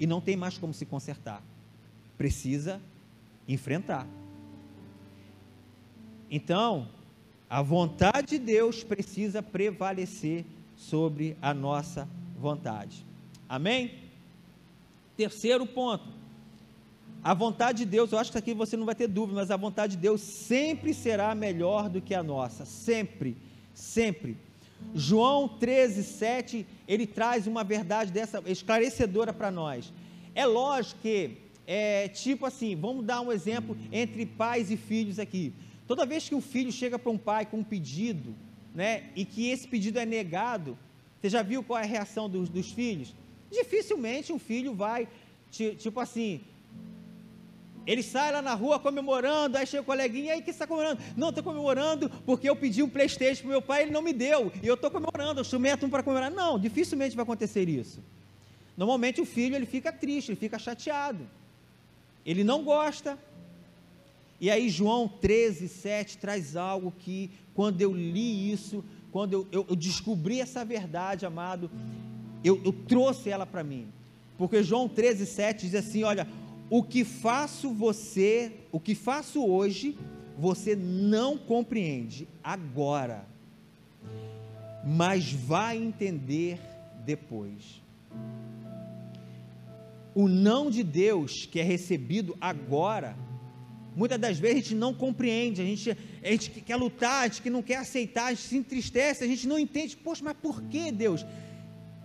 [0.00, 1.42] e não tem mais como se consertar.
[2.16, 2.80] Precisa
[3.46, 4.06] enfrentar.
[6.30, 6.88] Então,
[7.48, 12.08] a vontade de Deus precisa prevalecer sobre a nossa
[12.38, 13.04] vontade.
[13.48, 13.92] Amém?
[15.16, 16.08] Terceiro ponto.
[17.22, 19.56] A vontade de Deus, eu acho que aqui você não vai ter dúvida, mas a
[19.56, 23.36] vontade de Deus sempre será melhor do que a nossa, sempre,
[23.74, 24.38] sempre.
[24.94, 29.92] João 13, 7, ele traz uma verdade dessa esclarecedora para nós.
[30.34, 35.52] É lógico que, é, tipo assim, vamos dar um exemplo entre pais e filhos aqui.
[35.86, 38.34] Toda vez que um filho chega para um pai com um pedido,
[38.74, 40.78] né, e que esse pedido é negado,
[41.20, 43.14] você já viu qual é a reação dos, dos filhos?
[43.50, 45.08] Dificilmente um filho vai,
[45.50, 46.40] tipo assim,
[47.86, 51.00] ele sai lá na rua comemorando, aí chega o coleguinha, aí que está comemorando?
[51.16, 54.52] Não, estou comemorando porque eu pedi um Playstation para meu pai, ele não me deu,
[54.62, 56.30] e eu estou comemorando, eu instrumento um para comemorar.
[56.30, 58.00] Não, dificilmente vai acontecer isso.
[58.76, 61.26] Normalmente o filho ele fica triste, ele fica chateado,
[62.24, 63.18] ele não gosta.
[64.40, 69.66] E aí João 13, 7 traz algo que quando eu li isso, quando eu, eu,
[69.68, 71.70] eu descobri essa verdade, amado,
[72.42, 73.88] eu, eu trouxe ela para mim.
[74.38, 76.26] Porque João 13, 7 diz assim: Olha,
[76.70, 79.98] o que faço você, o que faço hoje,
[80.38, 83.26] você não compreende agora,
[84.86, 86.60] mas vai entender
[87.04, 87.82] depois.
[90.14, 93.16] O não de Deus que é recebido agora,
[93.96, 95.90] muitas das vezes a gente não compreende, a gente,
[96.22, 99.48] a gente quer lutar, a gente não quer aceitar, a gente se entristece, a gente
[99.48, 101.26] não entende, poxa, mas por que Deus?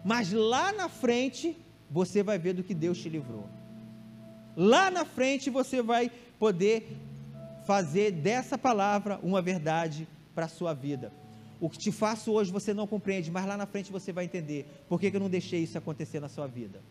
[0.04, 1.56] Mas lá na frente,
[1.90, 3.48] você vai ver do que Deus te livrou.
[4.56, 6.88] Lá na frente você vai poder
[7.66, 11.12] fazer dessa palavra uma verdade para a sua vida.
[11.60, 14.66] O que te faço hoje você não compreende, mas lá na frente você vai entender
[14.88, 16.82] por que, que eu não deixei isso acontecer na sua vida.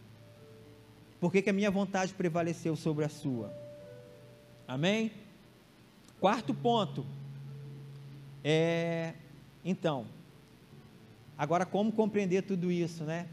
[1.20, 3.52] Por que, que a minha vontade prevaleceu sobre a sua.
[4.66, 5.12] Amém?
[6.20, 7.04] Quarto ponto.
[8.42, 9.14] É,
[9.64, 10.06] então,
[11.36, 13.26] agora como compreender tudo isso, né?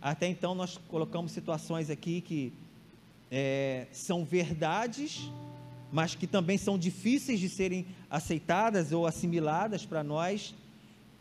[0.00, 2.52] Até então nós colocamos situações aqui que
[3.30, 5.30] é, são verdades,
[5.92, 10.54] mas que também são difíceis de serem aceitadas ou assimiladas para nós.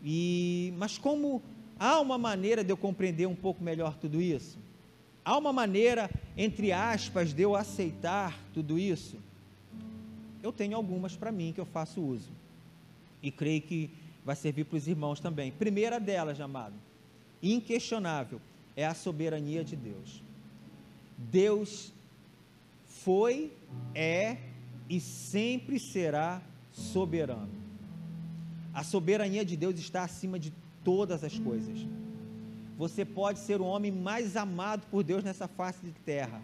[0.03, 1.41] E, mas como
[1.79, 4.57] há uma maneira de eu compreender um pouco melhor tudo isso?
[5.23, 9.17] Há uma maneira, entre aspas, de eu aceitar tudo isso?
[10.43, 12.29] Eu tenho algumas para mim que eu faço uso.
[13.23, 13.89] E creio que
[14.23, 15.51] vai servir para os irmãos também.
[15.51, 16.75] Primeira delas, amado,
[17.41, 18.39] inquestionável,
[18.75, 20.21] é a soberania de Deus.
[21.17, 21.91] Deus
[23.05, 23.53] foi,
[23.93, 24.37] é
[24.89, 26.41] e sempre será
[26.71, 27.53] soberano.
[28.73, 30.51] A soberania de Deus está acima de
[30.83, 31.87] todas as coisas.
[32.79, 36.41] Você pode ser o homem mais amado por Deus nessa face de terra,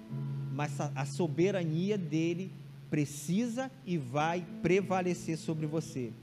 [0.54, 2.52] mas a soberania dele
[2.92, 6.14] precisa e vai prevalecer sobre você.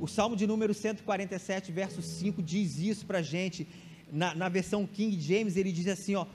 [0.00, 3.68] O Salmo de número 147, verso 5, diz isso para a gente.
[4.10, 6.26] Na, na versão King James, ele diz assim: ó,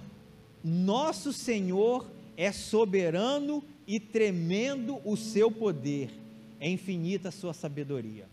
[0.64, 6.10] Nosso Senhor é soberano e tremendo o seu poder,
[6.58, 8.30] é infinita a sua sabedoria.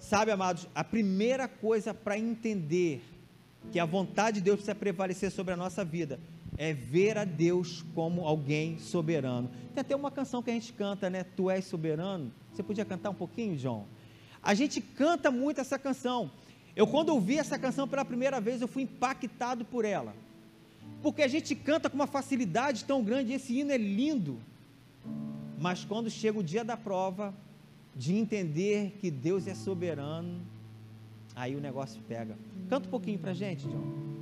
[0.00, 3.00] Sabe, amados, a primeira coisa para entender
[3.70, 6.18] que a vontade de Deus precisa prevalecer sobre a nossa vida
[6.58, 9.48] é ver a Deus como alguém soberano.
[9.72, 11.22] Tem até uma canção que a gente canta, né?
[11.22, 12.32] Tu és soberano.
[12.52, 13.86] Você podia cantar um pouquinho, João?
[14.42, 16.32] A gente canta muito essa canção.
[16.74, 20.12] Eu, quando ouvi essa canção pela primeira vez, eu fui impactado por ela
[21.02, 24.38] porque a gente canta com uma facilidade tão grande, esse hino é lindo,
[25.58, 27.34] mas quando chega o dia da prova,
[27.94, 30.40] de entender que Deus é soberano,
[31.34, 32.36] aí o negócio pega.
[32.68, 34.12] Canta um pouquinho para a gente, John.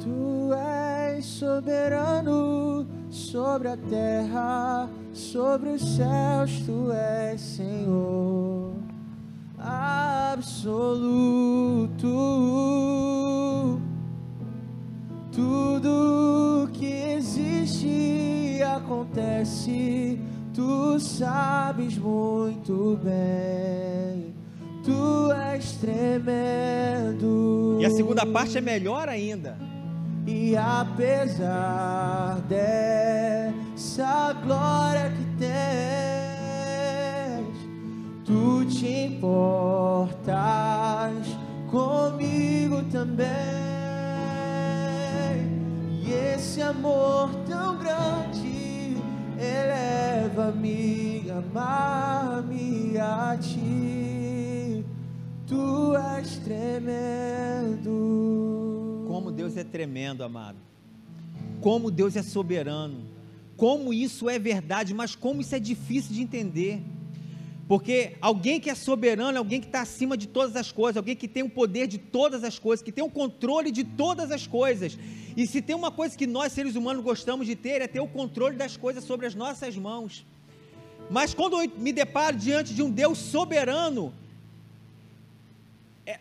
[0.00, 8.74] Tu és soberano sobre a terra, sobre os céus, tu és Senhor
[10.34, 11.14] absoluto.
[15.34, 20.20] Tudo que existe acontece,
[20.54, 24.32] tu sabes muito bem.
[24.84, 27.24] Tu és tremendo.
[27.80, 29.58] E a segunda parte é melhor ainda.
[30.26, 35.54] E apesar dessa glória que tem
[38.24, 40.16] Tu te importas
[41.70, 43.63] comigo também.
[46.14, 48.96] Esse amor tão grande
[49.38, 54.84] eleva-me, amar-me a ti.
[55.46, 57.94] Tu és tremendo.
[59.08, 60.58] Como Deus é tremendo, amado.
[61.60, 63.12] Como Deus é soberano.
[63.56, 66.82] Como isso é verdade, mas como isso é difícil de entender.
[67.66, 71.16] Porque alguém que é soberano é alguém que está acima de todas as coisas, alguém
[71.16, 74.46] que tem o poder de todas as coisas, que tem o controle de todas as
[74.46, 74.98] coisas.
[75.34, 78.06] E se tem uma coisa que nós, seres humanos, gostamos de ter, é ter o
[78.06, 80.26] controle das coisas sobre as nossas mãos.
[81.10, 84.12] Mas quando eu me deparo diante de um Deus soberano,
[86.06, 86.20] é,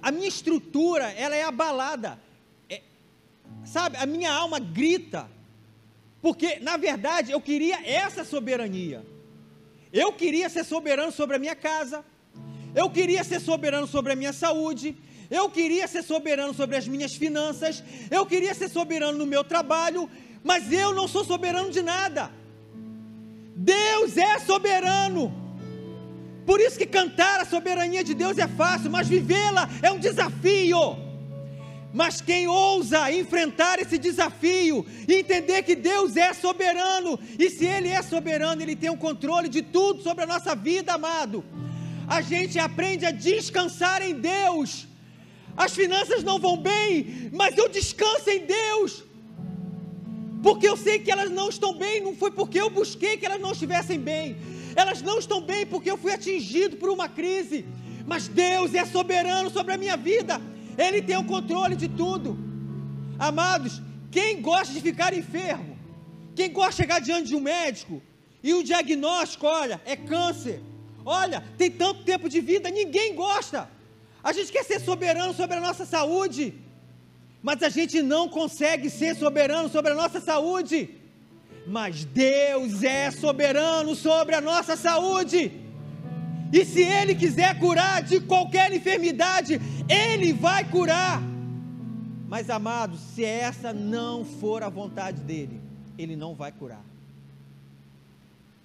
[0.00, 2.18] a minha estrutura ela é abalada.
[2.70, 2.80] É,
[3.64, 5.28] sabe, a minha alma grita.
[6.22, 9.04] Porque, na verdade, eu queria essa soberania.
[9.94, 12.04] Eu queria ser soberano sobre a minha casa,
[12.74, 14.96] eu queria ser soberano sobre a minha saúde,
[15.30, 17.80] eu queria ser soberano sobre as minhas finanças,
[18.10, 20.10] eu queria ser soberano no meu trabalho,
[20.42, 22.28] mas eu não sou soberano de nada.
[23.54, 25.32] Deus é soberano.
[26.44, 30.96] Por isso que cantar a soberania de Deus é fácil, mas vivê-la é um desafio.
[32.00, 37.88] Mas quem ousa enfrentar esse desafio e entender que Deus é soberano, e se Ele
[37.88, 41.44] é soberano, Ele tem o controle de tudo sobre a nossa vida, amado.
[42.08, 44.88] A gente aprende a descansar em Deus.
[45.56, 49.04] As finanças não vão bem, mas eu descanso em Deus.
[50.44, 53.40] porque eu sei que elas não estão bem, não foi porque eu busquei que elas
[53.40, 54.36] não estivessem bem,
[54.76, 57.64] elas não estão bem porque eu fui atingido por uma crise,
[58.06, 60.38] mas Deus é soberano sobre a minha vida,
[60.76, 62.38] Ele tem o controle de tudo.
[63.18, 65.78] Amados, quem gosta de ficar enfermo,
[66.34, 68.02] quem gosta de chegar diante de um médico
[68.42, 70.60] e o diagnóstico, olha, é câncer,
[71.04, 73.70] olha, tem tanto tempo de vida, ninguém gosta.
[74.22, 76.54] A gente quer ser soberano sobre a nossa saúde,
[77.42, 80.90] mas a gente não consegue ser soberano sobre a nossa saúde.
[81.66, 85.63] Mas Deus é soberano sobre a nossa saúde.
[86.54, 91.20] E se Ele quiser curar de qualquer enfermidade, Ele vai curar.
[92.28, 95.60] Mas amados, se essa não for a vontade dele,
[95.98, 96.84] Ele não vai curar.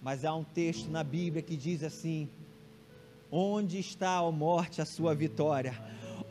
[0.04, 2.30] Mas há um texto na Bíblia que diz assim:
[3.32, 5.74] Onde está a morte a sua vitória?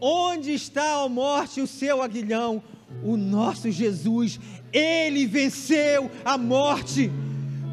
[0.00, 2.62] Onde está a morte o seu aguilhão?
[3.02, 4.38] O nosso Jesus,
[4.72, 7.10] ele venceu a morte.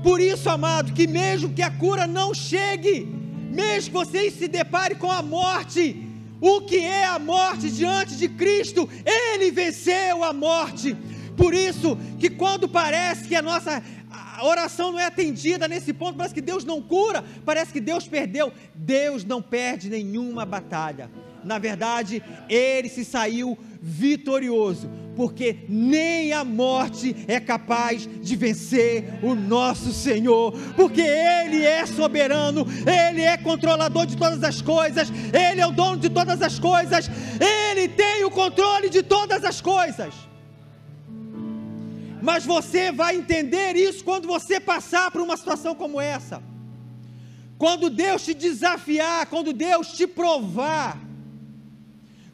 [0.02, 3.25] Por isso, amado, que mesmo que a cura não chegue,
[3.56, 6.06] mesmo que você se depare com a morte,
[6.42, 8.88] o que é a morte diante de Cristo?
[9.06, 10.96] Ele venceu a morte.
[11.38, 13.82] Por isso que quando parece que a nossa
[14.42, 18.52] oração não é atendida nesse ponto, parece que Deus não cura, parece que Deus perdeu.
[18.74, 21.10] Deus não perde nenhuma batalha.
[21.44, 29.34] Na verdade, ele se saiu vitorioso, porque nem a morte é capaz de vencer o
[29.34, 35.68] nosso Senhor, porque Ele é soberano, Ele é controlador de todas as coisas, Ele é
[35.68, 37.10] o dono de todas as coisas,
[37.40, 40.14] Ele tem o controle de todas as coisas.
[42.22, 46.42] Mas você vai entender isso quando você passar por uma situação como essa.
[47.58, 51.00] Quando Deus te desafiar, quando Deus te provar,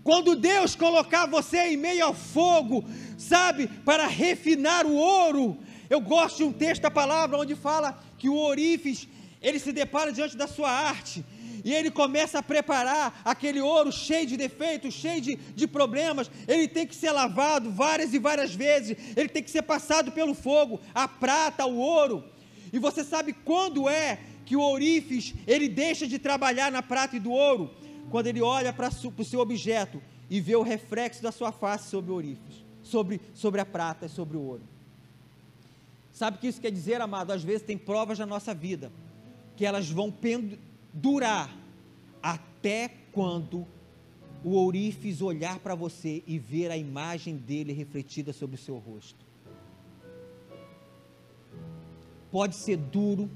[0.04, 2.84] quando Deus colocar você em meio ao fogo,
[3.18, 5.58] sabe, para refinar o ouro.
[5.90, 9.08] Eu gosto de um texto da palavra onde fala que o orífice,
[9.42, 11.24] ele se depara diante da sua arte,
[11.64, 16.30] e ele começa a preparar aquele ouro cheio de defeitos, cheio de, de problemas.
[16.48, 20.34] Ele tem que ser lavado várias e várias vezes, ele tem que ser passado pelo
[20.34, 22.24] fogo, a prata, o ouro.
[22.74, 27.20] E você sabe quando é que o orífice ele deixa de trabalhar na prata e
[27.20, 27.70] do ouro?
[28.10, 32.12] Quando ele olha para o seu objeto e vê o reflexo da sua face sobre
[32.12, 34.64] o orífice, sobre, sobre a prata e sobre o ouro.
[36.12, 37.32] Sabe o que isso quer dizer, amado?
[37.32, 38.92] Às vezes tem provas na nossa vida
[39.56, 40.14] que elas vão
[40.94, 41.56] durar
[42.22, 43.66] até quando
[44.44, 49.24] o ourives olhar para você e ver a imagem dele refletida sobre o seu rosto.
[52.32, 53.30] Pode ser duro,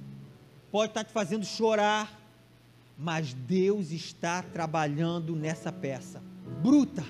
[0.72, 2.25] pode estar te fazendo chorar,
[2.98, 6.22] mas Deus está trabalhando nessa peça
[6.62, 7.04] bruta,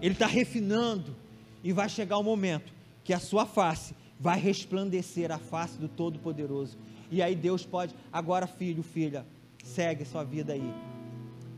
[0.00, 1.16] Ele está refinando,
[1.62, 5.88] e vai chegar o um momento que a sua face vai resplandecer a face do
[5.88, 6.76] Todo-Poderoso,
[7.10, 9.26] e aí Deus pode, agora filho, filha,
[9.64, 10.74] segue sua vida aí.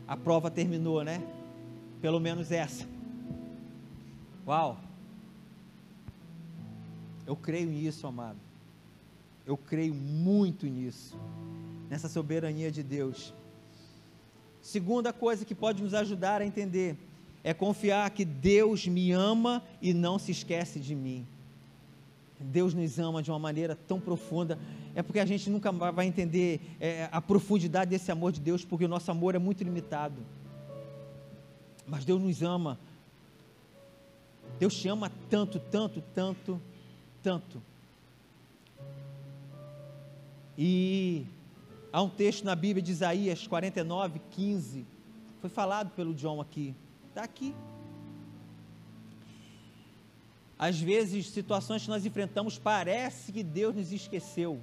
[0.07, 1.23] A prova terminou, né?
[2.01, 2.87] Pelo menos essa.
[4.47, 4.79] Uau!
[7.27, 8.39] Eu creio nisso, amado.
[9.47, 11.17] Eu creio muito nisso,
[11.89, 13.35] nessa soberania de Deus.
[14.63, 16.97] Segunda coisa que pode nos ajudar a entender
[17.43, 21.27] é confiar que Deus me ama e não se esquece de mim.
[22.39, 24.59] Deus nos ama de uma maneira tão profunda,
[24.95, 28.85] é porque a gente nunca vai entender é, a profundidade desse amor de Deus, porque
[28.85, 30.17] o nosso amor é muito limitado.
[31.87, 32.79] Mas Deus nos ama.
[34.59, 36.61] Deus te ama tanto, tanto, tanto,
[37.23, 37.63] tanto.
[40.57, 41.27] E
[41.93, 44.87] Há um texto na Bíblia de Isaías 49, 15.
[45.41, 46.73] Foi falado pelo John aqui.
[47.09, 47.53] Está aqui.
[50.57, 54.61] Às vezes, situações que nós enfrentamos, parece que Deus nos esqueceu.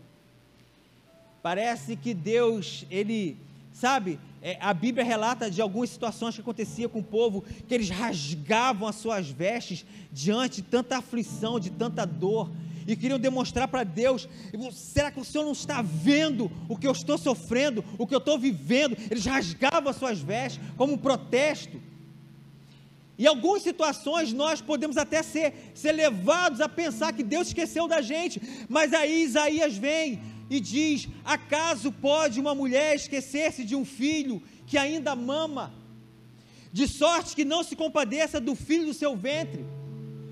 [1.41, 3.35] Parece que Deus, Ele,
[3.73, 7.89] sabe, é, a Bíblia relata de algumas situações que acontecia com o povo, que eles
[7.89, 12.49] rasgavam as suas vestes diante de tanta aflição, de tanta dor
[12.87, 14.27] e queriam demonstrar para Deus:
[14.71, 18.19] será que o Senhor não está vendo o que eu estou sofrendo, o que eu
[18.19, 18.97] estou vivendo?
[19.11, 21.79] Eles rasgavam as suas vestes como um protesto.
[23.19, 27.99] Em algumas situações nós podemos até ser, ser levados a pensar que Deus esqueceu da
[27.99, 34.41] gente, mas aí Isaías vem e diz: acaso pode uma mulher esquecer-se de um filho
[34.65, 35.73] que ainda mama,
[36.71, 39.65] de sorte que não se compadeça do filho do seu ventre?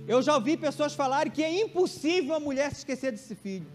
[0.08, 3.68] Eu já ouvi pessoas falarem que é impossível a mulher se esquecer desse filho.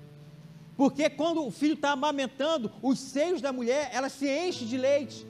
[0.76, 5.26] Porque quando o filho está amamentando, os seios da mulher, ela se enche de leite.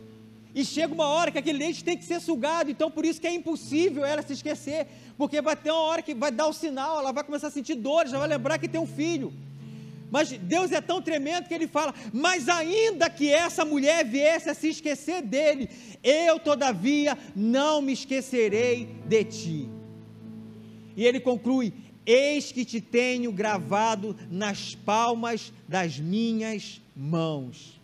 [0.55, 3.27] E chega uma hora que aquele leite tem que ser sugado, então por isso que
[3.27, 4.87] é impossível ela se esquecer,
[5.17, 7.77] porque vai ter uma hora que vai dar o sinal, ela vai começar a sentir
[7.77, 9.33] dor, já vai lembrar que tem um filho.
[10.11, 14.55] Mas Deus é tão tremendo que ele fala: Mas ainda que essa mulher viesse a
[14.55, 15.71] se esquecer dele,
[16.03, 19.80] eu todavia não me esquecerei de ti.
[20.97, 21.73] E ele conclui:
[22.05, 27.81] Eis que te tenho gravado nas palmas das minhas mãos.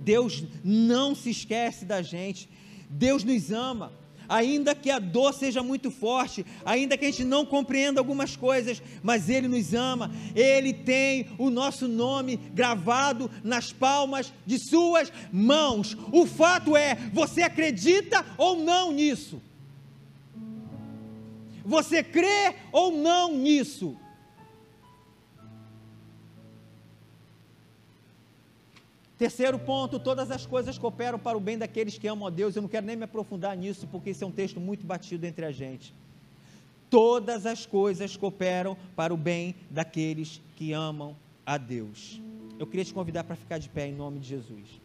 [0.00, 2.48] Deus não se esquece da gente,
[2.88, 3.92] Deus nos ama,
[4.28, 8.82] ainda que a dor seja muito forte, ainda que a gente não compreenda algumas coisas,
[9.02, 15.96] mas Ele nos ama, Ele tem o nosso nome gravado nas palmas de Suas mãos.
[16.12, 19.42] O fato é, você acredita ou não nisso?
[21.68, 23.94] Você crê ou não nisso?
[29.18, 32.56] Terceiro ponto, todas as coisas cooperam para o bem daqueles que amam a Deus.
[32.56, 35.44] Eu não quero nem me aprofundar nisso, porque esse é um texto muito batido entre
[35.44, 35.94] a gente.
[36.88, 41.14] Todas as coisas cooperam para o bem daqueles que amam
[41.44, 42.18] a Deus.
[42.58, 44.80] Eu queria te convidar para ficar de pé em nome de Jesus.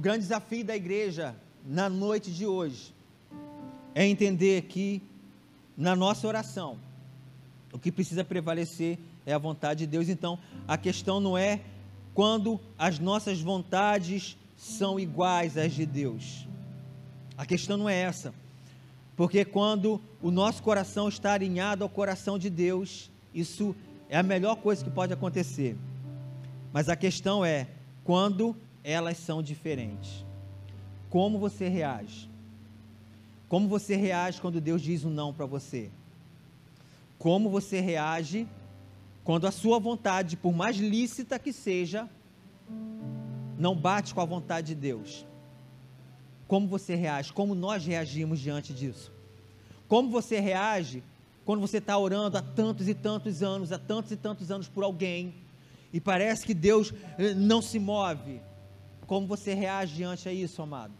[0.00, 2.94] O grande desafio da igreja na noite de hoje
[3.94, 5.02] é entender que
[5.76, 6.78] na nossa oração
[7.70, 10.08] o que precisa prevalecer é a vontade de Deus.
[10.08, 11.60] Então, a questão não é
[12.14, 16.48] quando as nossas vontades são iguais às de Deus.
[17.36, 18.32] A questão não é essa.
[19.18, 23.76] Porque quando o nosso coração está alinhado ao coração de Deus, isso
[24.08, 25.76] é a melhor coisa que pode acontecer.
[26.72, 27.68] Mas a questão é
[28.02, 30.24] quando elas são diferentes.
[31.08, 32.30] Como você reage?
[33.48, 35.90] Como você reage quando Deus diz um não para você?
[37.18, 38.46] Como você reage
[39.24, 42.08] quando a sua vontade, por mais lícita que seja,
[43.58, 45.26] não bate com a vontade de Deus?
[46.46, 47.32] Como você reage?
[47.32, 49.12] Como nós reagimos diante disso?
[49.86, 51.02] Como você reage
[51.44, 54.84] quando você está orando há tantos e tantos anos, há tantos e tantos anos por
[54.84, 55.34] alguém,
[55.92, 58.40] e parece que Deus eh, não se move?
[59.10, 60.94] Como você reage diante a isso, amado?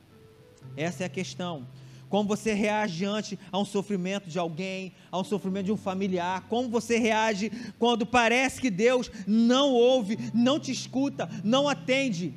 [0.77, 1.65] Essa é a questão.
[2.09, 6.45] Como você reage diante a um sofrimento de alguém, a um sofrimento de um familiar?
[6.49, 12.35] Como você reage quando parece que Deus não ouve, não te escuta, não atende?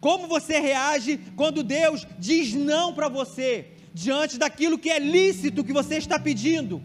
[0.00, 5.72] Como você reage quando Deus diz não para você, diante daquilo que é lícito que
[5.74, 6.80] você está pedindo?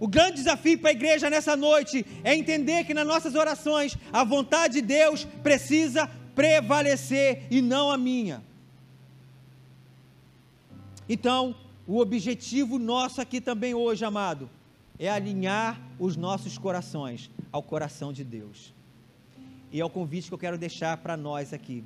[0.00, 4.22] O grande desafio para a igreja nessa noite é entender que nas nossas orações a
[4.22, 8.42] vontade de Deus precisa prevalecer e não a minha.
[11.08, 11.54] Então,
[11.86, 14.48] o objetivo nosso aqui também hoje, amado,
[14.98, 18.72] é alinhar os nossos corações ao coração de Deus.
[19.72, 21.82] E é o convite que eu quero deixar para nós aqui.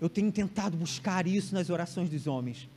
[0.00, 2.68] Eu tenho tentado buscar isso nas orações dos homens.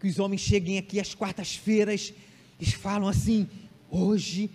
[0.00, 2.12] Que os homens cheguem aqui às quartas-feiras
[2.60, 3.48] e falam assim:
[3.94, 4.50] Hoje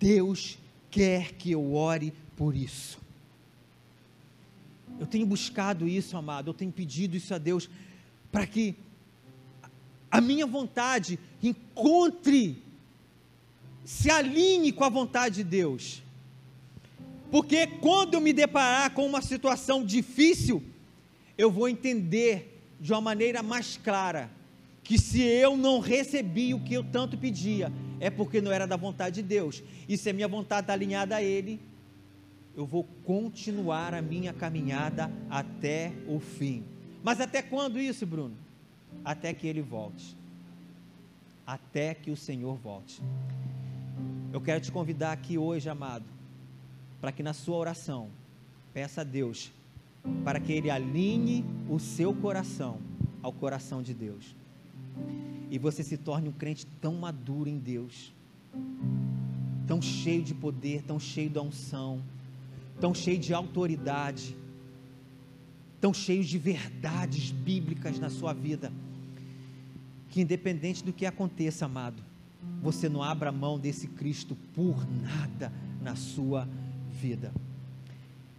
[0.00, 0.58] Deus
[0.90, 2.98] quer que eu ore por isso.
[4.98, 7.70] Eu tenho buscado isso, amado, eu tenho pedido isso a Deus
[8.32, 8.74] para que
[10.10, 12.60] a minha vontade encontre,
[13.84, 16.02] se alinhe com a vontade de Deus.
[17.30, 20.62] Porque quando eu me deparar com uma situação difícil,
[21.38, 24.28] eu vou entender de uma maneira mais clara
[24.82, 28.76] que se eu não recebi o que eu tanto pedia, é porque não era da
[28.76, 29.62] vontade de Deus.
[29.88, 31.60] E se a minha vontade está alinhada a Ele,
[32.56, 36.64] eu vou continuar a minha caminhada até o fim.
[37.02, 38.34] Mas até quando isso, Bruno?
[39.04, 40.16] Até que Ele volte.
[41.46, 43.00] Até que o Senhor volte.
[44.32, 46.04] Eu quero te convidar aqui hoje, amado,
[47.00, 48.08] para que na sua oração
[48.72, 49.52] peça a Deus
[50.24, 52.78] para que Ele alinhe o seu coração
[53.22, 54.39] ao coração de Deus
[55.50, 58.14] e você se torne um crente tão maduro em Deus,
[59.66, 62.00] tão cheio de poder, tão cheio da unção,
[62.80, 64.36] tão cheio de autoridade,
[65.80, 68.72] tão cheio de verdades bíblicas na sua vida,
[70.08, 72.02] que independente do que aconteça, amado,
[72.62, 76.48] você não abra mão desse Cristo por nada na sua
[76.90, 77.32] vida.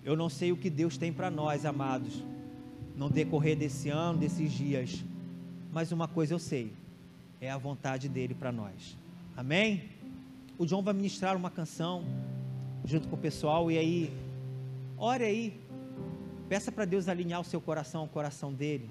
[0.03, 2.24] Eu não sei o que Deus tem para nós, amados,
[2.95, 5.03] no decorrer desse ano, desses dias,
[5.72, 6.72] mas uma coisa eu sei:
[7.39, 8.97] é a vontade dele para nós.
[9.36, 9.89] Amém?
[10.57, 12.03] O João vai ministrar uma canção
[12.86, 14.13] junto com o pessoal e aí,
[14.97, 15.59] ore aí,
[16.49, 18.89] peça para Deus alinhar o seu coração ao coração dele.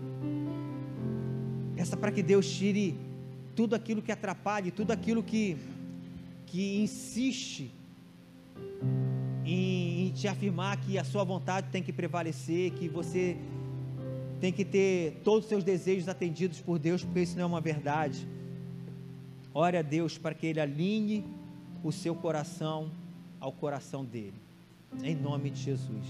[1.76, 2.98] Peça para que Deus tire
[3.54, 5.56] tudo aquilo que atrapalhe, tudo aquilo que,
[6.46, 7.70] que insiste
[9.44, 13.36] em, em te afirmar que a sua vontade tem que prevalecer, que você
[14.40, 17.60] tem que ter todos os seus desejos atendidos por Deus, porque isso não é uma
[17.60, 18.26] verdade.
[19.52, 21.24] Ore a Deus para que Ele alinhe
[21.84, 22.90] o seu coração
[23.38, 24.40] ao coração dele.
[25.02, 26.06] Em nome de Jesus.